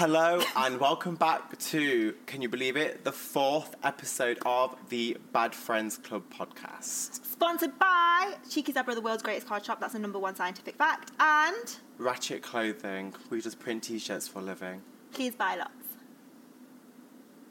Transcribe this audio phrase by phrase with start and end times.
[0.00, 5.54] Hello and welcome back to, can you believe it, the fourth episode of the Bad
[5.54, 7.22] Friends Club podcast.
[7.26, 9.78] Sponsored by Cheeky Zebra, the world's greatest card shop.
[9.78, 11.12] That's the number one scientific fact.
[11.20, 14.80] And Ratchet Clothing, we just print t shirts for a living.
[15.12, 15.70] please buy lots.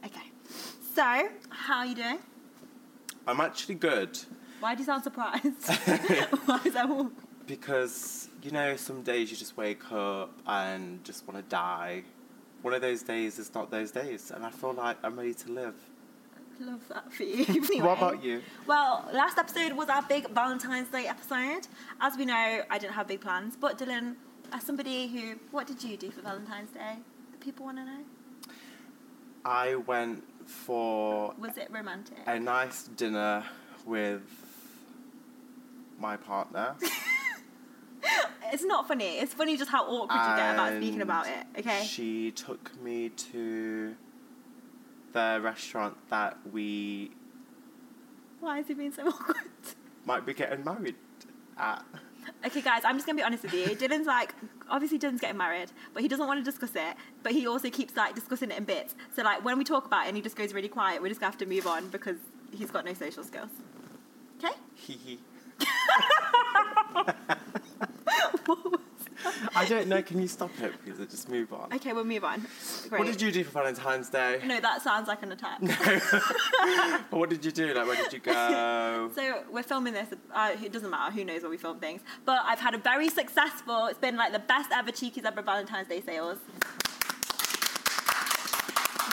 [0.03, 0.31] Okay.
[0.95, 2.17] So, how are you doing?
[3.27, 4.17] I'm actually good
[4.59, 5.43] Why do you sound surprised?
[6.45, 7.11] Why is that all?
[7.45, 12.03] because, you know, some days you just wake up and just want to die.
[12.61, 15.51] One of those days is not those days, and I feel like I'm ready to
[15.51, 15.75] live.
[16.59, 17.45] Love that for you.
[17.49, 17.79] Anyway.
[17.85, 18.41] What about you?
[18.67, 21.67] Well, last episode was our big Valentine's Day episode.
[22.01, 24.15] As we know, I didn't have big plans, but Dhillan,
[24.51, 26.97] as somebody who, what did you do for Valentine's Day?
[27.39, 28.01] People want to know.
[29.45, 32.17] I went for Was it romantic?
[32.27, 33.45] a nice dinner
[33.85, 34.21] with
[35.97, 36.75] my partner.
[38.51, 39.17] It's not funny.
[39.19, 41.45] It's funny just how awkward you get about speaking about it.
[41.59, 41.83] Okay.
[41.83, 43.95] She took me to
[45.13, 47.11] the restaurant that we
[48.39, 49.37] Why is it being so awkward?
[50.05, 50.95] might be getting married
[51.57, 51.83] at.
[52.45, 53.65] Okay, guys, I'm just gonna be honest with you.
[53.75, 54.35] Dhillan's like,
[54.69, 56.95] obviously Dhillan's getting married, but he doesn't want to discuss it.
[57.23, 58.95] But he also keeps like discussing it in bits.
[59.15, 61.19] So like when we talk about it and he just goes really quiet, we're just
[61.19, 62.17] gonna have to move on because
[62.55, 63.49] he's got no social skills.
[64.43, 64.53] Okay.
[64.75, 65.19] Hee hee.
[69.55, 70.01] I don't know.
[70.01, 70.97] Can you stop it, please?
[71.09, 71.73] Just move on.
[71.73, 72.45] Okay, we'll move on.
[72.87, 72.99] Great.
[72.99, 74.39] What did you do for Valentine's Day?
[74.45, 75.59] No, that sounds like an attack.
[77.11, 77.73] what did you do?
[77.73, 79.11] Like, where did you go?
[79.15, 80.07] So we're filming this.
[80.33, 81.11] Uh, it doesn't matter.
[81.13, 82.01] Who knows where we film things?
[82.25, 83.87] But I've had a very successful.
[83.87, 86.37] It's been like the best ever Cheeky's ever Valentine's Day sales.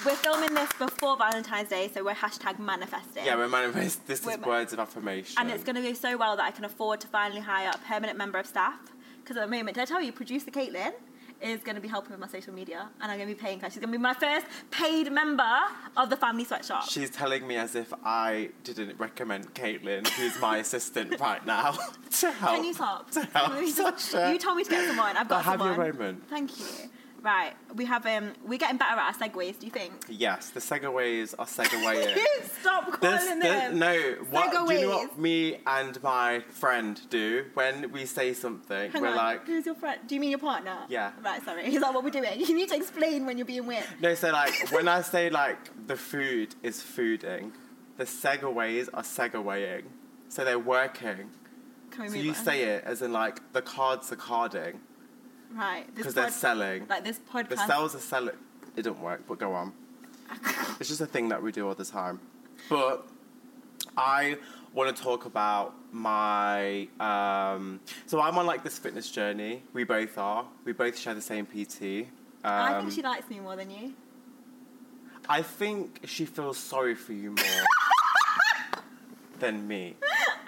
[0.05, 3.25] We're filming this before Valentine's Day, so we're hashtag manifesting.
[3.25, 4.07] yeah, we're manifest.
[4.07, 5.35] This is We're ma- words of affirmation.
[5.39, 7.79] and it's going to go so well that I can afford to finally hire a
[7.79, 8.79] permanent member of staff.
[9.27, 10.93] Because at the moment, did I tell you, producer Caitlin
[11.43, 13.59] is going to be helping with my social media, and I'm going to be paying
[13.59, 13.69] her.
[13.69, 15.59] She's going to be my first paid member
[15.97, 16.89] of the family sweatshop.
[16.89, 21.77] She's telling me as if I didn't recommend Caitlin, who's my assistant right now,
[22.21, 22.55] to help.
[22.55, 23.11] Can you stop?
[23.11, 23.99] To help you stop?
[23.99, 24.33] Sasha.
[24.33, 25.17] You told me to get someone.
[25.17, 26.23] I've got Have your moment.
[26.31, 26.89] Thank you.
[27.27, 29.59] Right, we have um, we're getting better at our segues.
[29.59, 29.95] Do you think?
[30.09, 32.17] Yes, the segues are segueing.
[32.61, 33.81] Stop calling this, them.
[33.81, 33.97] no,
[34.31, 38.93] what, do you know what me and my friend do when we say something?
[38.93, 39.17] Hang we're on.
[39.17, 39.99] like, who's your friend?
[40.07, 40.79] Do you mean your partner?
[40.89, 41.11] Yeah.
[41.21, 41.45] Right.
[41.45, 41.69] Sorry.
[41.69, 42.31] He's like, what we're doing?
[42.47, 43.87] You need to explain when you're being weird.
[44.01, 45.59] no, so like, when I say like
[45.89, 47.51] the food is fooding,
[47.97, 49.83] the segues are segueing.
[50.29, 51.31] So they're working.
[51.91, 52.37] Can we So move you on?
[52.37, 54.79] say it as in like the cards are carding
[55.53, 55.87] right.
[55.95, 56.87] Because they're selling.
[56.89, 57.49] like this podcast.
[57.51, 58.37] The cells are selling.
[58.77, 59.73] It didn't work, but go on.
[60.79, 62.21] It's just a thing that we do all the time.
[62.69, 63.07] But
[63.97, 64.37] I
[64.75, 66.89] want to talk about my.
[67.01, 69.63] Um, so I'm on like this fitness journey.
[69.73, 70.45] We both are.
[70.65, 72.09] We both share the same PT.
[72.45, 73.95] Um, I think she likes me more than you.
[75.29, 77.65] I think she feels sorry for you more
[79.41, 79.97] than me.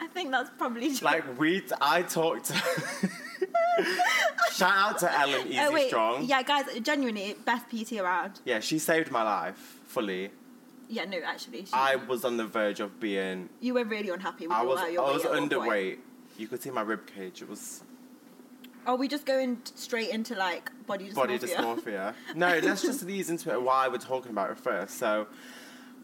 [0.00, 1.04] I think that's probably true.
[1.06, 2.52] Like we, I talked.
[4.58, 5.88] Shout out to Ellen Easy Oh, wait.
[5.88, 6.24] Strong.
[6.24, 8.40] Yeah, guys, genuinely, best PT around.
[8.44, 10.30] Yeah, she saved my life fully.
[10.88, 11.64] Yeah, no, actually.
[11.66, 13.48] She, I was on the verge of being.
[13.60, 14.80] you were really unhappy with I was.
[14.80, 15.98] uh, I was underweight.
[16.38, 17.42] You could see my rib cage.
[17.42, 17.82] It was
[18.86, 21.14] Are we just going straight into like body dysmorphia?
[21.14, 22.14] body dysmorphia.
[22.34, 23.60] no, let's just ease into it.
[23.62, 24.98] Why we're talking about it first.
[24.98, 25.26] So,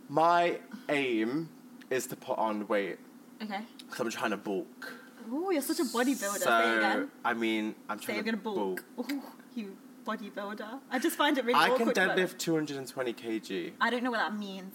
[0.08, 1.48] my aim
[1.90, 2.98] is to put on weight
[3.42, 3.60] okay.
[3.78, 4.92] because I'm trying to bulk.
[5.30, 6.38] Oh, you're such a bodybuilder.
[6.38, 7.08] So, Say again.
[7.24, 8.84] I mean, I'm trying Say trying you're to gonna bulk.
[8.98, 9.22] Ooh,
[9.54, 9.76] you
[10.06, 10.80] bodybuilder.
[10.90, 11.96] I just find it really I can awkward.
[11.98, 12.28] about it.
[12.30, 13.72] deadlift 220 kg.
[13.80, 14.74] I don't know what that means.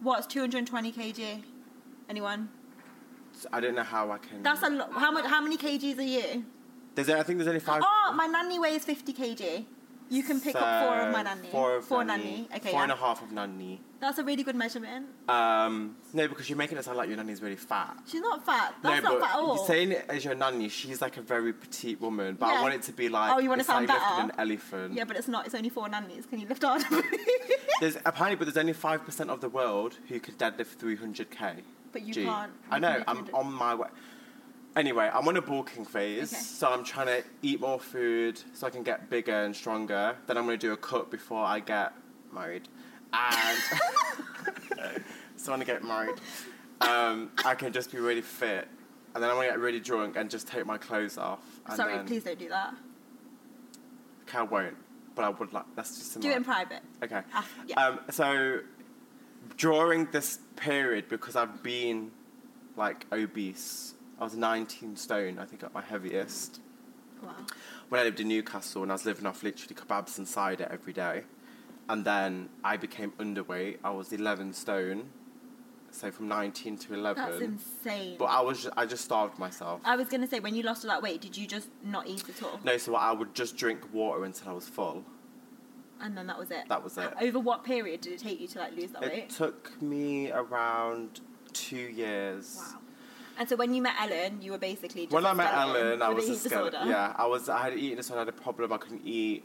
[0.00, 1.42] What's 220 kg?
[2.08, 2.48] Anyone?
[3.52, 4.42] I don't know how I can.
[4.42, 4.92] That's a lot.
[4.92, 5.26] How much?
[5.26, 6.44] How many kgs are you?
[6.94, 7.82] There's, I think there's only five.
[7.84, 9.66] Oh, my nanny weighs 50 kg.
[10.08, 11.48] You can pick up four of my nanny.
[11.50, 12.24] Four of four nanny.
[12.24, 12.48] nanny.
[12.56, 12.82] Okay, Four yeah.
[12.84, 13.80] and a half of nanny.
[13.98, 15.06] That's a really good measurement.
[15.28, 17.96] Um, no, because you're making it sound like your nanny's really fat.
[18.06, 18.74] She's not fat.
[18.82, 19.56] That's no, not but fat at all.
[19.56, 22.74] you're saying it as your nanny, she's like a very petite woman, but I want
[22.74, 24.22] it to be like Oh, you want to like sound lifting better?
[24.22, 24.94] an elephant.
[24.94, 25.46] yeah, but it's not.
[25.46, 26.26] It's only four nannies.
[26.26, 26.84] Can you lift harder?
[27.80, 31.62] There's apparently, but there's only five percent of the world who could deadlift 300k.
[31.92, 32.24] But you G.
[32.24, 32.52] can't.
[32.70, 33.02] I know.
[33.06, 33.88] I'm on my way.
[34.76, 36.42] Anyway, I'm on a bulking phase, Okay.
[36.42, 40.14] so I'm trying to eat more food so I can get bigger and stronger.
[40.26, 41.94] Then I'm going to do a cut before I get
[42.30, 42.68] married,
[43.14, 43.58] and
[45.36, 46.16] so when I get married,
[46.82, 48.68] um, I can just be really fit,
[49.14, 51.40] and then I'm going to get really drunk and just take my clothes off.
[51.66, 52.74] And Sorry, then, please don't do that.
[54.28, 54.76] Okay, I won't,
[55.14, 55.64] but I would like.
[55.74, 56.82] That's just Do it in private.
[57.02, 57.22] Okay.
[57.32, 57.82] Ah, yeah.
[57.82, 58.60] Um, so
[59.56, 62.10] during this period, because I've been
[62.76, 66.60] like obese, I was 19 stone, I think, at my heaviest.
[67.22, 67.32] Wow.
[67.88, 70.92] when I lived in Newcastle and I was living off literally kebabs and cider every
[70.92, 71.22] day.
[71.88, 73.78] And then I became underweight.
[73.82, 75.04] I was 11 stone.
[75.92, 77.24] So from 19 to 11.
[77.24, 78.16] That's insane.
[78.18, 79.80] But I was I just starved myself.
[79.84, 82.28] I was gonna say, when you lost all that weight, did you just not eat
[82.28, 82.60] at all?
[82.64, 85.04] no, so I would just drink water until I was full.
[86.00, 86.68] And then that was it.
[86.68, 87.10] That was it.
[87.18, 89.18] Over what period did it take you to like lose that It weight?
[89.24, 91.20] It took me around
[91.54, 92.58] two years.
[92.58, 92.80] Wow.
[93.38, 96.08] And so when you met Ellen, you were basically just When I met Ellen, I
[96.08, 96.72] was a eating skeleton.
[96.72, 96.90] disorder.
[96.90, 97.48] Yeah, I was.
[97.48, 98.20] I had eaten disorder.
[98.20, 98.72] I had a problem.
[98.72, 99.44] I couldn't eat.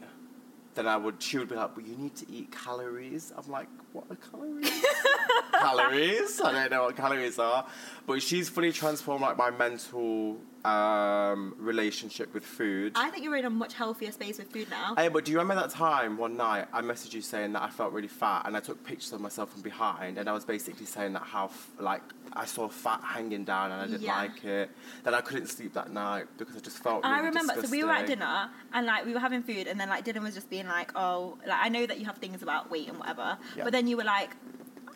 [0.74, 1.22] Then I would.
[1.22, 4.70] She would be like, "Well, you need to eat calories." I'm like, "What are calories?"
[5.52, 6.40] calories?
[6.40, 7.66] I don't know what calories are.
[8.06, 12.92] But she's fully transformed like my mental um, relationship with food.
[12.96, 14.94] I think you're in a much healthier space with food now.
[14.96, 17.68] Hey, but do you remember that time one night I messaged you saying that I
[17.68, 20.86] felt really fat and I took pictures of myself from behind and I was basically
[20.86, 22.02] saying that how f- like
[22.32, 24.16] I saw fat hanging down and I didn't Yeah.
[24.16, 24.70] like it.
[25.04, 27.04] That I couldn't sleep that night because I just felt.
[27.04, 29.78] Really I remember, so we were at dinner and like we were having food, and
[29.80, 32.42] then like dinner was just being like, "Oh, like I know that you have things
[32.42, 33.64] about weight and whatever," Yeah.
[33.64, 34.30] but then you were like,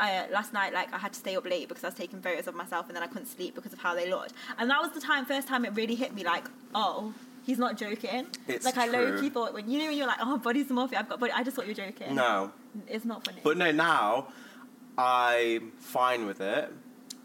[0.00, 2.46] uh, "Last night, like I had to stay up late because I was taking photos
[2.46, 4.92] of myself, and then I couldn't sleep because of how they looked." And that was
[4.92, 8.26] the time, first time it really hit me, like, "Oh." He's not joking.
[8.48, 10.96] It's like I low key thought when you know when you're like, oh, body dysmorphia,
[10.96, 11.30] I've got body.
[11.30, 12.12] I just thought you were joking.
[12.12, 12.50] No,
[12.88, 13.38] it's not funny.
[13.44, 13.70] but no.
[13.70, 14.26] Now
[14.98, 16.72] I'm fine with it.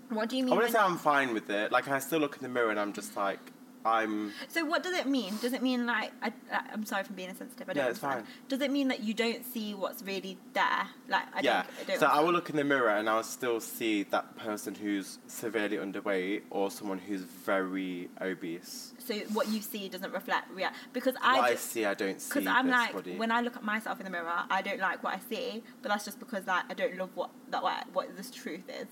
[0.09, 0.53] what do you mean?
[0.53, 1.71] I want wouldn't say I'm fine with it.
[1.71, 3.39] Like I still look in the mirror and I'm just like
[3.85, 4.31] I'm.
[4.47, 5.33] So what does it mean?
[5.41, 7.69] Does it mean like I, I- I'm sorry for being insensitive.
[7.69, 8.25] I don't Yeah, it's understand.
[8.27, 8.47] fine.
[8.47, 10.87] Does it mean that you don't see what's really there?
[11.09, 11.63] Like I yeah.
[11.63, 11.65] don't.
[11.81, 14.75] I don't so I will look in the mirror and I'll still see that person
[14.75, 18.93] who's severely underweight or someone who's very obese.
[18.99, 22.29] So what you see doesn't reflect yeah because what I I see, I don't see.
[22.39, 23.15] because I'm like body.
[23.17, 25.89] when I look at myself in the mirror, I don't like what I see, but
[25.89, 28.87] that's just because like I don't love what that what, what this truth is.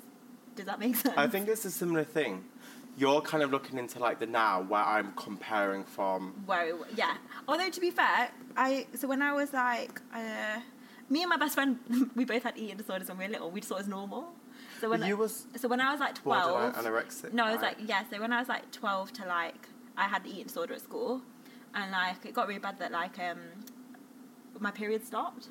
[0.56, 1.16] Does that make sense?
[1.18, 2.44] I think it's a similar thing.
[3.00, 6.44] You're kind of looking into like the now, where I'm comparing from.
[6.46, 7.16] Where yeah.
[7.48, 10.60] Although to be fair, I so when I was like uh,
[11.10, 11.80] me and my best friend,
[12.16, 13.52] we both had eating disorders when we were little.
[13.52, 14.34] We just thought it was normal.
[14.82, 17.34] So when you was so when I was like twelve, anorexic.
[17.34, 17.78] No, I was right?
[17.80, 18.04] like yeah.
[18.12, 19.68] So when I was like twelve to like
[19.98, 21.22] I had the eating disorder at school,
[21.74, 23.40] and like it got really bad that like um
[24.60, 25.48] my period stopped.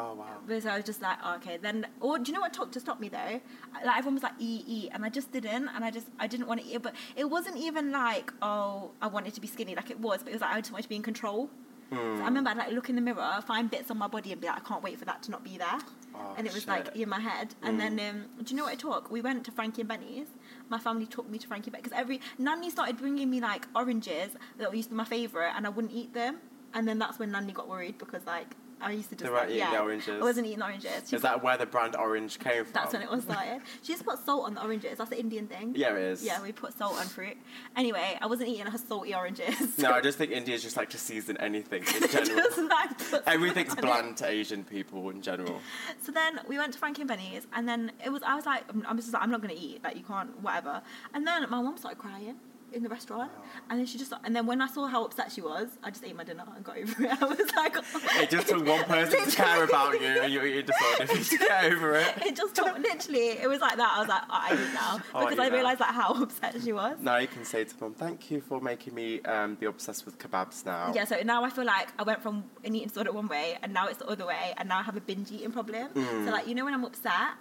[0.00, 0.36] Oh wow.
[0.46, 1.86] But so I was just like, oh, okay, then.
[2.00, 3.40] Or do you know what took to stop me though?
[3.84, 6.46] Like everyone was like, eat, eat, and I just didn't, and I just I didn't
[6.46, 6.82] want to eat.
[6.82, 10.28] But it wasn't even like, oh, I wanted to be skinny, like it was, but
[10.30, 11.50] it was like I just wanted to be in control.
[11.90, 12.20] So Hmm.
[12.22, 14.46] I remember I'd like look in the mirror, find bits on my body, and be
[14.46, 15.78] like, I can't wait for that to not be there.
[16.14, 16.68] Oh, and it was shit.
[16.68, 17.54] like in my head.
[17.62, 17.96] And Mm.
[17.96, 19.10] then, um, do you know what I took?
[19.10, 20.26] We went to Frankie and Benny's.
[20.68, 23.66] My family took me to Frankie and Benny's because every Nanny started bringing me like
[23.74, 26.36] oranges that were used to be my favorite, and I wouldn't eat them.
[26.74, 29.48] And then that's when Nanny got worried because like I used to just They like,
[29.48, 30.20] eating yeah, the oranges?
[30.20, 31.08] I wasn't eating oranges.
[31.08, 32.72] She Is that where the brand orange came from?
[32.72, 33.60] that's when it all started.
[33.82, 34.98] She just put salt on the oranges.
[34.98, 35.74] That's the Indian thing.
[35.76, 36.24] Yeah, it is.
[36.24, 37.36] Yeah, we put salt on fruit.
[37.76, 39.78] Anyway, I wasn't eating her salty oranges.
[39.78, 42.46] No, I just think India's just like to season anything in general.
[42.68, 45.60] Like, Everything's bland to Asian people in general.
[46.02, 48.66] So then we went to Frankie and Benny's, and then it was I was like,
[48.68, 49.82] mm, I'm, I'm just like, I'm not gonna eat.
[49.82, 50.82] Like you can't, whatever.
[51.14, 52.36] And then my mom started crying
[52.72, 53.42] in the restaurant, Oh.
[53.70, 56.04] and then she just, and then when I saw how upset she was, I just
[56.04, 57.10] ate my dinner and got over it.
[57.22, 57.76] I was like,
[58.22, 61.64] It just took one person to care about you and your eating disorder to get
[61.64, 62.14] over it.
[62.28, 63.30] It just took literally.
[63.30, 63.92] It was like that.
[63.96, 66.72] I was like, oh, I eat now Oh, because I realised like how upset she
[66.72, 66.96] was.
[67.00, 70.18] Now you can say to mum, thank you for making me um, be obsessed with
[70.18, 70.92] kebabs now.
[70.94, 73.72] Yeah, so now I feel like I went from an eating disorder one way, and
[73.72, 75.88] now it's the other way, and now I have a binge eating problem.
[75.94, 76.26] Mm.
[76.26, 77.32] So like, you know, when I'm upset,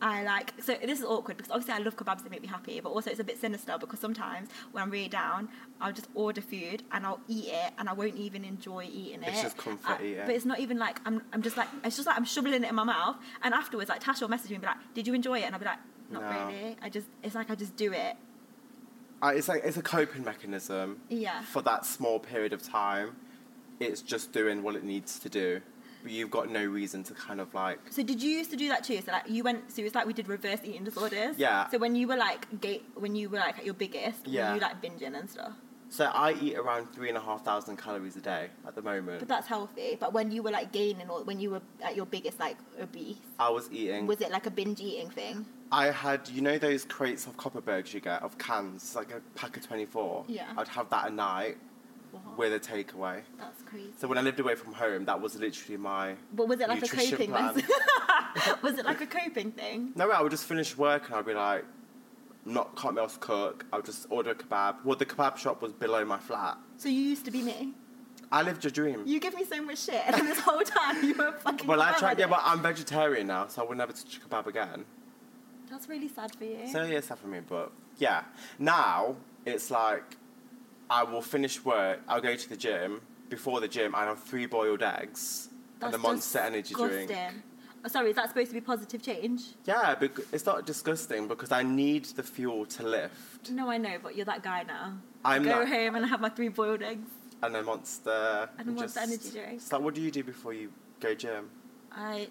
[0.00, 0.52] I like.
[0.62, 2.78] So this is awkward because obviously I love kebabs; they make me happy.
[2.80, 5.48] But also it's a bit sinister because sometimes when I'm really down,
[5.80, 9.28] I'll just order food and I'll eat it, and I won't even enjoy eating it.
[9.28, 10.26] It's just comfort Uh, eating.
[10.26, 11.22] But it's not even like I'm.
[11.32, 14.02] I'm just like it's just like I'm shoveling it in my mouth, and afterwards, like
[14.02, 15.78] Tasha will message me and be like, "Did you enjoy it?" And I'll be like,
[16.10, 16.46] "Not No.
[16.46, 18.16] really." I just it's like I just do it.
[19.20, 21.00] Uh, it's like it's a coping mechanism.
[21.08, 21.42] Yeah.
[21.42, 23.16] For that small period of time,
[23.80, 25.60] it's just doing what it needs to do.
[26.06, 27.78] You've got no reason to kind of like.
[27.90, 29.00] So did you used to do that too?
[29.04, 31.36] So like you went, so it was like we did reverse eating disorders.
[31.38, 31.68] Yeah.
[31.70, 34.50] So when you were like gate, when you were like at your biggest, Yeah.
[34.50, 35.52] were you like binging and stuff?
[35.90, 39.20] So I eat around three and a half thousand calories a day at the moment.
[39.20, 39.96] But that's healthy.
[39.98, 43.16] But when you were like gaining or when you were at your biggest, like obese,
[43.38, 44.06] I was eating.
[44.06, 45.46] was it like a binge eating thing?
[45.72, 49.56] I had, you know, those crates of Kopparbergs you get of cans, like a pack
[49.56, 50.24] of twenty four.
[50.28, 50.46] Yeah.
[50.58, 51.56] I'd have that a night
[52.12, 52.20] Wow.
[52.36, 53.22] with a takeaway.
[53.38, 53.90] That's crazy.
[53.98, 56.14] So when I lived away from home, that was literally my.
[56.32, 57.30] But was it like a coping?
[57.30, 57.54] plan.
[58.62, 59.92] was it like a coping thing?
[59.94, 61.64] No, I would just finish work and I'd be like,
[62.44, 63.66] not can't be to cook.
[63.72, 64.84] I would just order a kebab.
[64.84, 66.56] Well, the kebab shop was below my flat.
[66.76, 67.74] So you used to be me.
[68.30, 69.02] I lived your dream.
[69.06, 71.66] You give me so much shit, and this whole time you were fucking.
[71.66, 72.18] well, I tried.
[72.18, 74.84] Yeah, but I'm vegetarian now, so I will never touch a kebab again.
[75.70, 76.68] That's really sad for you.
[76.70, 78.22] So yeah, it's sad for me, but yeah.
[78.58, 80.16] Now it's like
[80.90, 82.00] I will finish work.
[82.08, 83.00] I'll go to the gym.
[83.28, 85.48] Before the gym, I have three boiled eggs
[85.82, 87.08] and a Monster Energy drink.
[87.08, 87.42] disgusting.
[87.84, 89.42] Oh, sorry, is that supposed to be positive change?
[89.64, 93.50] Yeah, bec- it's not disgusting because I need the fuel to lift.
[93.50, 94.98] No, I know, but you're that guy now.
[95.24, 97.08] I'm Go not- home and I have my three boiled eggs.
[97.42, 98.48] And a Monster.
[98.58, 99.52] And a Monster Energy drink.
[99.54, 101.50] It's like, what do you do before you go gym?
[101.92, 102.28] I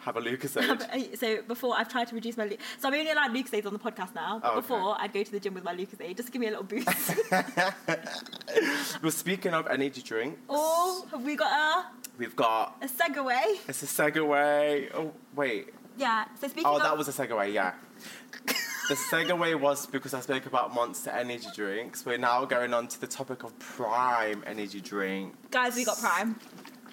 [0.00, 0.86] Have a Lucozade.
[0.92, 3.78] Eh, so before I've tried to reduce my so I'm only allowed Lucozades on the
[3.78, 4.38] podcast now.
[4.40, 4.60] But Oh, okay.
[4.60, 6.64] before I'd go to the gym with my Lucozade just to give me a little
[6.64, 6.88] boost.
[9.02, 11.86] well, speaking of energy drinks, oh, have we got a
[12.18, 12.76] we've got.
[12.82, 13.58] a segue?
[13.68, 14.90] It's a segue.
[14.94, 15.68] Oh, wait.
[15.96, 16.24] Yeah.
[16.40, 17.74] So speaking Oh, of that was a segue, yeah.
[18.88, 22.06] the segue was because I spoke about Monster Energy drinks.
[22.06, 25.34] We're now going on to the topic of Prime Energy drink.
[25.50, 26.36] guys, we got Prime.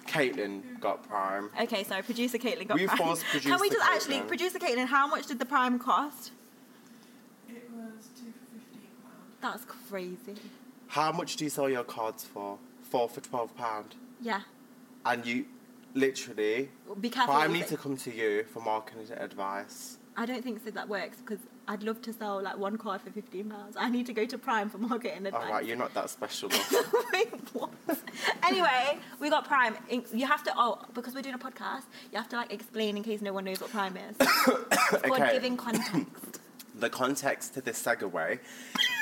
[0.08, 1.50] Caitlin got Prime.
[1.60, 2.98] Okay, so producer Caitlin got We Prime.
[2.98, 4.28] forced Can we producer just actually Caitlin.
[4.28, 4.86] producer Caitlin?
[4.86, 6.32] How much did the Prime cost?
[7.48, 9.40] It was two for fifteen pounds.
[9.40, 10.40] That's crazy.
[10.88, 12.58] How much do you sell your cards for?
[12.82, 13.94] Four for twelve pound.
[14.20, 14.40] Yeah.
[15.04, 15.44] And you,
[15.94, 17.34] literally, Be careful.
[17.34, 19.98] Prime what need to come to you for marketing advice.
[20.16, 21.38] I don't think so that works because
[21.70, 23.76] I'd love to sell like one car for fifteen pounds.
[23.78, 26.48] I need to go to Prime for marketing All right, you're not that special.
[27.12, 27.70] Wait, what?
[28.42, 29.76] anyway, we got Prime.
[30.12, 31.82] You have to oh because we're doing a podcast.
[32.10, 34.16] You have to like explain in case no one knows what Prime is.
[34.90, 35.32] It's Okay.
[35.34, 36.40] giving context.
[36.74, 38.38] the context to this segue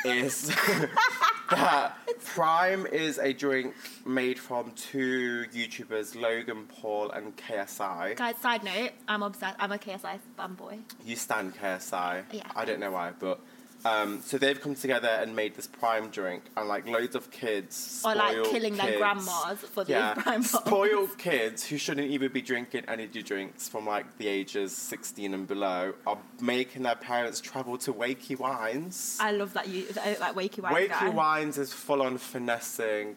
[0.04, 0.50] is
[1.50, 3.74] that Prime is a drink
[4.04, 8.16] made from two YouTubers, Logan Paul and KSI.
[8.16, 9.56] Guys, side note, I'm obsessed.
[9.58, 10.80] I'm a KSI fanboy.
[11.04, 12.24] You stand KSI.
[12.32, 12.42] Yeah.
[12.54, 13.40] I don't know why, but
[13.86, 18.02] um, so they've come together and made this Prime drink, and like loads of kids,
[18.04, 20.64] Or like killing their grandmas for these yeah, Prime bottles.
[20.64, 25.46] spoiled kids who shouldn't even be drinking energy drinks from like the ages 16 and
[25.46, 29.18] below are making their parents travel to Wakey Wines.
[29.20, 29.86] I love that you
[30.20, 31.08] like Wakey Wine Wakey guy.
[31.10, 33.16] Wines is full on finessing.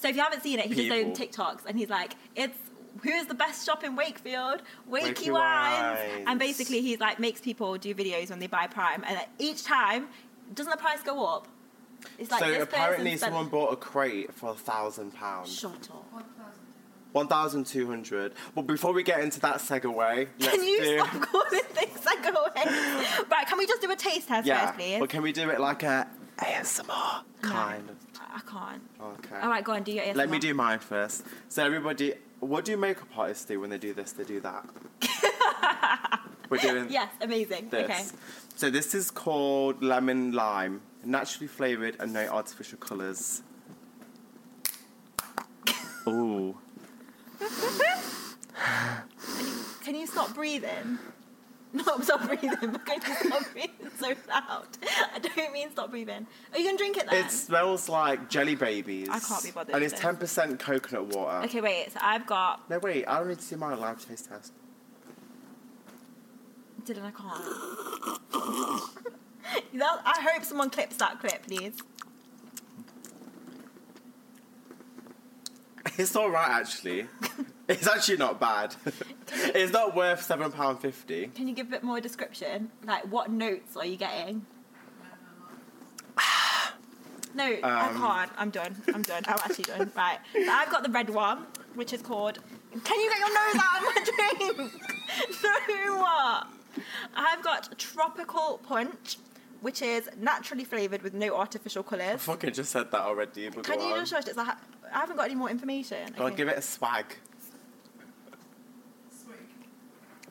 [0.00, 2.56] So if you haven't seen it, he does own TikToks and he's like, it's
[3.02, 4.62] who is the best shop in Wakefield?
[4.90, 5.98] Wakey, Wakey Wines.
[5.98, 6.24] Wines.
[6.26, 10.08] And basically, he's like makes people do videos when they buy Prime, and each time,
[10.54, 11.48] doesn't the price go up?
[12.18, 15.52] It's like so this apparently spent- someone bought a crate for a thousand pounds.
[15.54, 16.06] Shut up.
[16.12, 16.66] One thousand two
[17.12, 18.32] One thousand two hundred.
[18.54, 23.24] But before we get into that segue, let's Can you do stop calling things away?
[23.30, 24.66] right, can we just do a taste test yeah.
[24.66, 24.98] first, please?
[24.98, 26.06] But can we do it like a
[26.38, 27.96] ASMR kind of?
[28.32, 28.82] I can't.
[29.00, 29.40] Okay.
[29.42, 30.14] All right, go on, do your ASMR.
[30.16, 31.24] Let me do mine first.
[31.48, 34.12] So everybody, what do makeup artists do when they do this?
[34.12, 34.68] They do that.
[36.50, 37.68] We're doing Yes, amazing.
[37.70, 37.84] this.
[37.84, 38.04] Okay.
[38.56, 43.42] So this is called lemon lime, naturally flavored and no artificial colours.
[46.08, 46.56] Ooh.
[49.84, 50.98] Can you stop breathing?
[51.74, 52.50] No, I'm stop breathing.
[52.62, 54.66] I'm going to stop breathing so loud.
[55.14, 56.26] I don't mean stop breathing.
[56.52, 57.24] Are you going to drink it then?
[57.24, 59.08] It smells like jelly babies.
[59.08, 60.00] I can't be bothered And with it's this.
[60.00, 61.44] ten percent coconut water.
[61.46, 61.92] Okay, wait.
[61.92, 62.68] So I've got.
[62.68, 64.52] No wait, I don't need to see my live taste test.
[66.84, 67.44] Dhillan, I can't.
[70.04, 71.74] I hope someone clips that clip, please.
[75.98, 77.06] It's all right actually.
[77.70, 78.74] It's actually not bad.
[79.28, 81.28] it's not worth seven pound fifty.
[81.28, 82.70] Can you give a bit more description?
[82.84, 84.44] Like, what notes are you getting?
[87.32, 88.30] No, I Um, can't.
[88.36, 88.74] I'm done.
[88.92, 89.22] I'm done.
[89.28, 89.92] I'm actually done.
[89.96, 90.18] Right.
[90.34, 91.46] So I've got the red one,
[91.76, 92.40] which is called.
[92.84, 94.72] Can you get your nose out of my drink?
[95.68, 95.96] no.
[95.98, 96.46] what?
[97.14, 99.18] I've got tropical punch,
[99.60, 102.20] which is naturally flavored with no artificial I colours.
[102.22, 103.48] fucking just said that already.
[103.48, 104.34] Can you just shush it?
[104.34, 104.56] So I
[104.90, 106.12] haven't got any more information.
[106.18, 106.34] Okay.
[106.36, 107.06] give it a swag.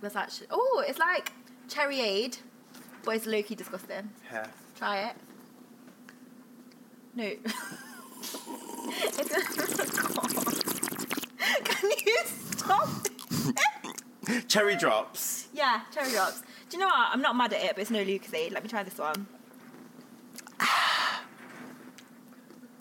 [0.02, 0.48] There's actually.
[0.52, 1.32] Oh, it's like
[1.68, 2.38] cherryade,
[3.04, 4.10] but it's low key disgusting.
[4.32, 4.48] Yeah.
[4.78, 5.16] Try it.
[7.16, 7.32] No.
[8.92, 9.24] It's a.
[11.64, 12.90] Can you stop?
[14.48, 15.48] Cherry drops.
[15.54, 16.42] yeah, cherry drops.
[16.70, 17.10] Do you know what?
[17.14, 18.52] I'm not mad at it, but it's no Lucozade.
[18.52, 19.28] Let me try this one.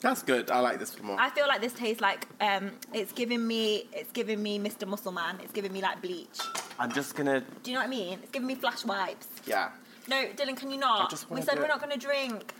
[0.00, 0.50] That's good.
[0.50, 1.20] I like this one more.
[1.20, 4.86] I feel like this tastes like um, it's giving me, it's giving me Mr.
[4.88, 5.40] Muscleman.
[5.42, 6.38] It's giving me like bleach.
[6.78, 7.40] I'm just gonna.
[7.62, 8.18] Do you know what I mean?
[8.22, 9.26] It's giving me flash wipes.
[9.46, 9.70] Yeah.
[10.08, 11.06] No, Dhillan, can you not?
[11.06, 11.68] I just We said do we're it.
[11.68, 12.54] not going to drink.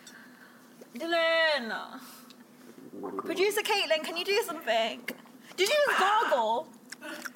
[0.97, 1.73] Dhillan.
[3.25, 5.00] Producer Caitlin, can you do something?
[5.57, 6.68] Did you just gargle?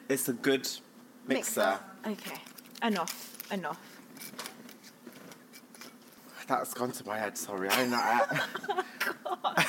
[0.08, 0.68] It's a good
[1.26, 1.78] mixer.
[2.06, 2.36] Okay.
[2.82, 3.38] Enough.
[3.52, 3.78] Enough.
[6.52, 7.38] That's gone to my head.
[7.38, 8.42] Sorry, I've not had.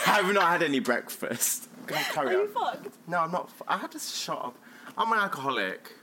[0.06, 1.70] I've not had any breakfast.
[1.88, 2.48] Go on, Are carry you on.
[2.50, 2.98] fucked?
[3.08, 3.46] No, I'm not.
[3.50, 4.54] f- I had a shot of.
[4.98, 5.94] I'm an alcoholic.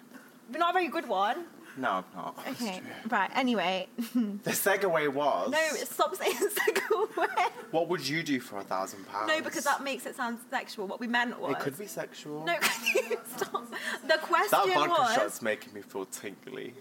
[0.50, 1.44] But not a very good one.
[1.76, 2.38] No, I'm not.
[2.46, 3.10] It's Okay, true.
[3.10, 3.30] right.
[3.34, 5.50] Anyway, The segue was.
[5.50, 6.32] no, stop saying
[6.64, 7.26] second way.
[7.72, 9.28] What would you do for a thousand pounds?
[9.28, 10.86] No, because that makes it sound sexual.
[10.86, 12.44] What we meant was It could be sexual.
[12.44, 12.54] No,
[13.36, 13.66] stop.
[14.08, 14.50] The question was.
[14.50, 16.72] That vodka was shot's making me feel tingly.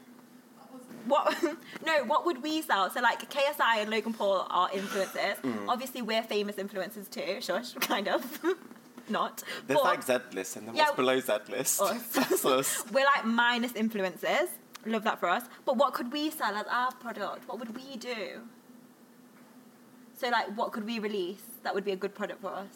[1.09, 1.35] What?
[1.85, 2.89] no, what would we sell?
[2.89, 5.37] So like KSI and Logan Paul are influencers.
[5.41, 5.67] Mm.
[5.67, 7.41] Obviously, we're famous influencers too.
[7.41, 8.39] Shush, kind of.
[9.09, 9.41] Not.
[9.65, 11.81] There's But like Z list, and then Yeah, what's below Z list?
[11.81, 12.45] us.
[12.45, 12.83] Us.
[12.91, 14.49] we're like minus influencers.
[14.85, 15.43] Love that for us.
[15.65, 17.47] But what could we sell as our product?
[17.47, 18.41] What would we do?
[20.15, 22.67] So like, what could we release that would be a good product for us?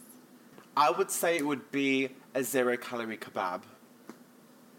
[0.76, 3.62] I would say it would be a zero calorie kebab.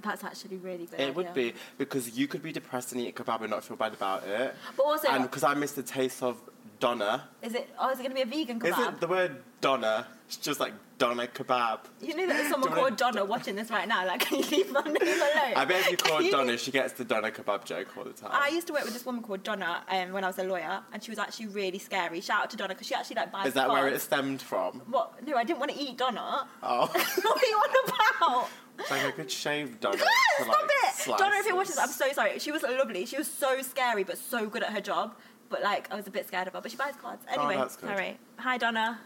[0.04, 1.00] That's actually really good.
[1.00, 1.52] It would idea.
[1.52, 4.26] be because you could be depressed and eat a kebab and not feel bad about
[4.26, 4.54] it.
[4.76, 6.40] But also, And because I miss the taste of
[6.78, 7.22] doner.
[7.42, 7.68] is it?
[7.78, 8.78] Oh, is it going to be a vegan kebab?
[8.80, 10.06] Is it the word doner?
[10.26, 11.80] It's just like doner kebab.
[12.00, 14.06] You know that there's someone called Donna watching this right now.
[14.06, 15.52] Like, can you leave my name alone?
[15.56, 18.30] I bet if you call Donna, she gets the doner kebab joke all the time.
[18.32, 20.80] I used to work with this woman called Donna um, when I was a lawyer,
[20.92, 22.20] and she was actually really scary.
[22.20, 23.48] Shout out to Donna because she actually like buys.
[23.48, 24.80] Is that where it stemmed from?
[24.88, 25.26] What?
[25.26, 26.48] No, I didn't want to eat Donna.
[26.62, 28.48] Oh, what are you on about?
[28.78, 29.96] It's like a good shaved doner.
[29.96, 30.04] to,
[30.36, 30.94] Stop like, it!
[30.94, 31.56] slice Donna, if you it.
[31.56, 32.38] watch this, I'm so sorry.
[32.38, 33.06] She was lovely.
[33.06, 35.14] She was so scary, but so good at her job.
[35.48, 36.60] But like, I was a bit scared of her.
[36.60, 37.56] But she buys cards oh, anyway.
[37.56, 37.88] Oh, that's good.
[37.88, 38.18] Sorry.
[38.38, 39.00] Hi, Donna.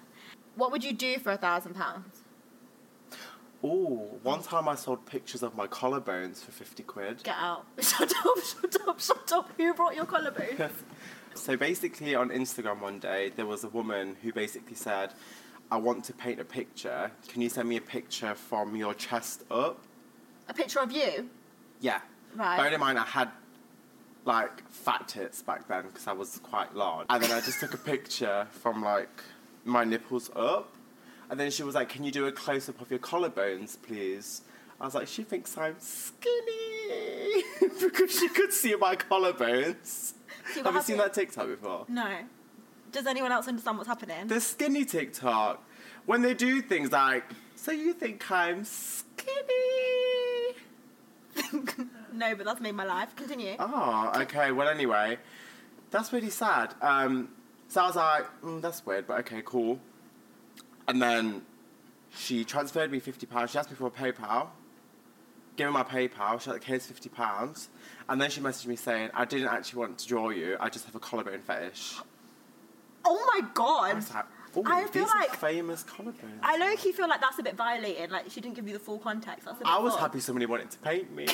[0.56, 2.22] What would you do for a thousand pounds?
[3.64, 7.22] Ooh, one time I sold pictures of my collarbones for 50 quid.
[7.25, 7.66] Get out!
[7.80, 8.44] Shut up!
[8.44, 9.00] Shut up!
[9.00, 9.50] Shut up!
[9.56, 10.70] Who brought your collarbone?
[11.34, 15.12] So basically, on Instagram one day, there was a woman who basically said,
[15.70, 17.10] I want to paint a picture.
[17.28, 19.84] Can you send me a picture from your chest up?
[20.48, 21.28] a picture of you.
[21.80, 22.00] Yeah.
[22.34, 22.56] Right.
[22.56, 23.28] Bearing in mind, I had
[24.25, 27.06] like fat tits back then because I was quite large.
[27.10, 29.22] And then I just took a picture from like
[29.64, 30.75] my nipples up.
[31.30, 34.42] And then she was like, Can you do a close up of your collarbones, please?
[34.80, 37.44] I was like, She thinks I'm skinny
[37.80, 40.14] because she could see my collarbones.
[40.52, 41.84] See Have you seen that TikTok before?
[41.88, 42.08] No.
[42.90, 44.26] Does anyone else understand what's happening?
[44.26, 45.62] The skinny TikTok.
[46.07, 49.37] When they do things like, So you think I'm skinny?
[52.12, 53.14] no, but that's made my life.
[53.14, 53.57] Continue.
[53.59, 54.53] Oh, okay.
[54.53, 55.18] Well, anyway,
[55.90, 56.74] that's really sad.
[56.81, 57.29] Um,
[57.68, 59.79] so I was like, mm, that's weird, but okay, cool.
[60.87, 61.42] And then
[62.16, 63.51] she transferred me fifty pounds.
[63.51, 64.48] She asked me for a PayPal.
[65.57, 66.40] Gave her my PayPal.
[66.40, 67.68] She's like, "Here's fifty pounds."
[68.09, 70.57] And then she messaged me saying, "I didn't actually want to draw you.
[70.59, 71.96] I just have a collarbone fetish."
[73.04, 74.04] Oh my god!
[74.56, 78.11] "Ooh, I feel like- famous collarbones." I low key feel like that's a bit violating.
[78.11, 79.44] Like she didn't give you the full context.
[79.44, 80.00] That's a bit I was odd.
[80.00, 81.26] happy somebody wanted to paint me,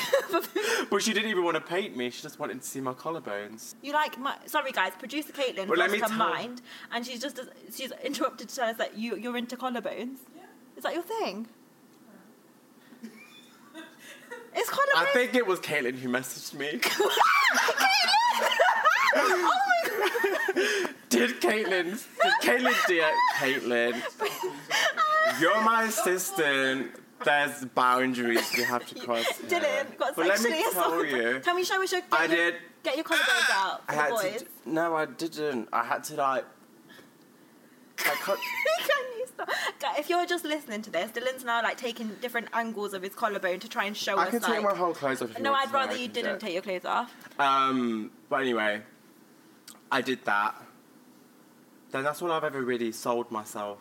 [0.90, 2.10] but she didn't even want to paint me.
[2.10, 3.74] She just wanted to see my collarbones.
[3.82, 7.40] You like my sorry guys, producer Caitlin Well, lost her tell- mind, and she's just
[7.74, 10.18] she's interrupted to tell us that you you're into collarbones.
[10.36, 10.42] Yeah.
[10.76, 11.46] Is that your thing?
[14.56, 14.96] It's collarbones.
[14.96, 16.80] I think it was Caitlin who messaged me.
[19.16, 22.02] Oh Did Caitlin?
[22.22, 23.14] Did Caitlin it?
[23.36, 26.90] Caitlin, you're my assistant.
[27.24, 29.24] There's boundaries we have to cross.
[29.48, 29.60] here.
[29.60, 32.36] Dhillan got But let me tell you, Can we show we should get I your,
[32.36, 32.54] did.
[32.82, 34.42] get your collarbones out I had boys?
[34.42, 34.46] to.
[34.70, 35.68] No, I didn't.
[35.72, 36.44] I had to like.
[38.00, 38.36] I
[39.18, 39.48] you stop?
[39.98, 43.60] If you're just listening to this, Dhillan's now like taking different angles of his collarbone
[43.60, 44.52] to try and show I us can like.
[44.54, 45.30] take my whole clothes off.
[45.30, 47.14] If you no, I'd rather you didn't take your clothes off.
[47.38, 48.82] Um, but anyway,
[49.92, 50.60] I did that.
[51.94, 53.78] Then that's all I've ever really sold myself.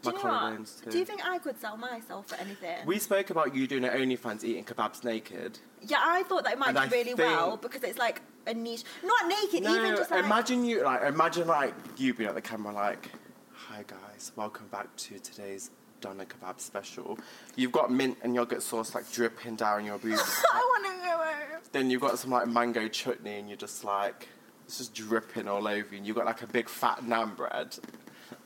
[0.00, 0.90] Do My you know what?
[0.90, 2.86] Do you think I could sell myself for anything?
[2.86, 5.58] we spoke about you doing an OnlyFans eating kebabs naked.
[5.82, 8.22] yeah, I thought that it might And do I really think- well because it's like
[8.46, 8.84] a niche.
[9.04, 10.24] Not naked, even just like.
[10.24, 13.10] imagine you like imagine like you being at the camera like,
[13.52, 17.18] "Hi guys, welcome back to today's doner kebab special."
[17.56, 20.44] You've got mint and yogurt sauce like dripping down your boobs.
[20.50, 21.60] I want to go home.
[21.72, 24.28] then you've got some like mango chutney and you're just like
[24.64, 27.76] it's just dripping all over you and you've got like a big fat nan bread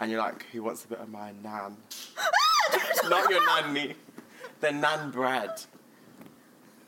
[0.00, 1.74] and you're like who wants a bit of my naan
[3.08, 3.94] not your nanny
[4.60, 5.50] the nan bread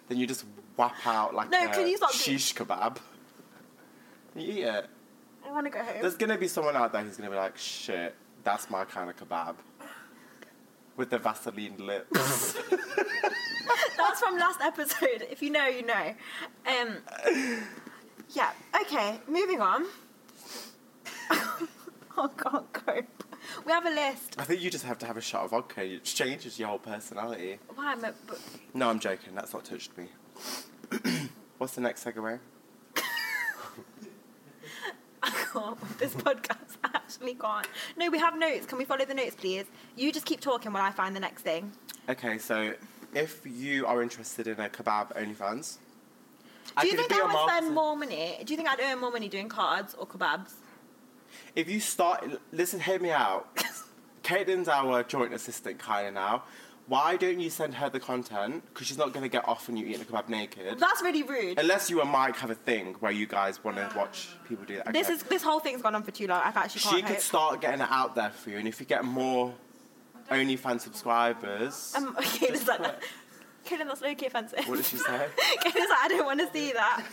[0.09, 0.45] then you just
[0.77, 2.97] whap out like No, a can you stop doing- shish kebab
[4.37, 4.87] you eat it
[5.47, 5.95] I want to go home.
[6.03, 8.15] there's gonna be someone out there who's gonna be like shit
[8.45, 9.55] that's my kind of kebab
[10.97, 12.55] with the Vaseline lips.
[13.97, 15.27] That's from last episode.
[15.31, 16.15] If you know, you know.
[16.67, 16.97] Um,
[18.35, 18.51] yeah.
[18.83, 19.19] Okay.
[19.29, 19.87] Moving on.
[21.31, 21.67] I
[22.17, 23.25] oh, can't cope.
[23.65, 24.37] We have a list.
[24.39, 25.85] I think you just have to have a shot of vodka.
[25.85, 27.59] It changes your whole personality.
[27.75, 28.13] Why am I?
[28.27, 28.39] But
[28.75, 29.35] No, I'm joking.
[29.35, 30.09] That's not touched me.
[31.59, 32.39] What's the next segue?
[35.23, 36.77] I can't with this podcast.
[36.85, 37.67] I actually can't.
[37.97, 38.67] No, we have notes.
[38.67, 39.65] Can we follow the notes, please?
[39.97, 41.73] You just keep talking while I find the next thing.
[42.09, 42.75] Okay, so
[43.15, 45.77] if you are interested in a kebab OnlyFans,
[46.81, 48.39] Do you could think I I would spend more money?
[48.45, 50.53] Do you think I'd earn more money doing cards or kebabs?
[51.55, 53.49] If you start, listen, hear me out.
[54.23, 56.43] Caitlin's our joint assistant kind of now.
[56.87, 58.65] Why don't you send her the content?
[58.67, 60.79] Because she's not going to get off when you eat a kebab naked.
[60.81, 61.59] That's really rude.
[61.59, 64.77] Unless you and Mike have a thing where you guys want to watch people do
[64.77, 64.93] that.
[64.93, 66.41] This is this whole thing's gone on for too long.
[66.43, 66.97] I actually can't.
[66.97, 67.21] She could hope.
[67.21, 69.55] start getting it out there for you, and if you get more
[70.31, 72.99] OnlyFans subscribers, Um, okay, just put-
[73.79, 74.67] That's low-key offensive.
[74.69, 75.27] what did she say?
[75.65, 77.05] Like, I don't want to see that.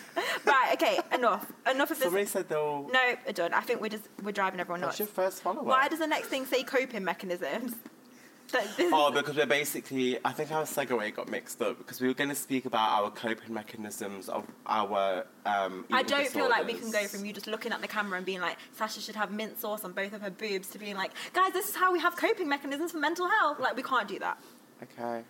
[0.45, 1.51] right, okay, enough.
[1.69, 2.05] Enough of this.
[2.05, 2.89] Somebody said they'll.
[2.91, 3.53] No, we're done.
[3.53, 4.99] I think we're just we're driving everyone That's nuts.
[4.99, 5.63] your first follower.
[5.63, 7.75] Why does the next thing say coping mechanisms?
[8.79, 12.29] Oh, because we're basically, I think our segue got mixed up because we were going
[12.29, 15.25] to speak about our coping mechanisms of our.
[15.45, 18.15] Um, I don't feel like we can go from you just looking at the camera
[18.17, 20.95] and being like, Sasha should have mint sauce on both of her boobs to being
[20.95, 23.59] like, guys, this is how we have coping mechanisms for mental health.
[23.59, 24.37] Like, we can't do that.
[24.81, 25.23] Okay.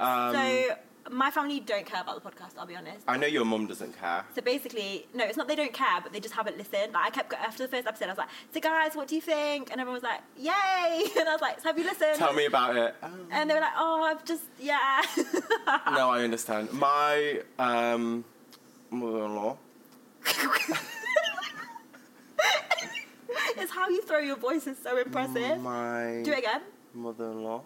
[0.00, 0.76] Um, so,
[1.10, 3.04] my family don't care about the podcast, I'll be honest.
[3.06, 4.24] I know your mum doesn't care.
[4.34, 6.92] So basically, no, it's not they don't care, but they just haven't listened.
[6.92, 9.20] Like I kept after the first episode, I was like, "So guys, what do you
[9.20, 12.32] think?" And everyone was like, "Yay!" And I was like, "So have you listened?" Tell
[12.32, 12.94] me about it.
[13.02, 15.02] Um, And they were like, "Oh, I've just yeah."
[15.92, 16.72] no, I understand.
[16.72, 18.24] My um,
[18.90, 19.58] mother-in-law.
[23.56, 25.60] it's how you throw your voice is so impressive.
[25.60, 26.62] My Do it again.
[26.94, 27.62] mother-in-law.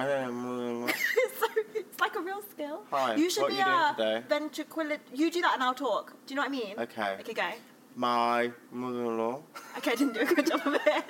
[0.00, 0.42] I don't
[0.82, 0.98] know, it's,
[1.40, 2.82] so, it's like a real skill.
[2.90, 4.64] Hi, You should what be are you a doing today?
[4.64, 4.98] ventricular.
[5.12, 6.14] You do that and I'll talk.
[6.26, 6.74] Do you know what I mean?
[6.78, 7.16] Okay.
[7.20, 7.50] Okay, go.
[7.96, 9.42] My mother-in-law.
[9.78, 11.04] Okay, I didn't do a good job of it.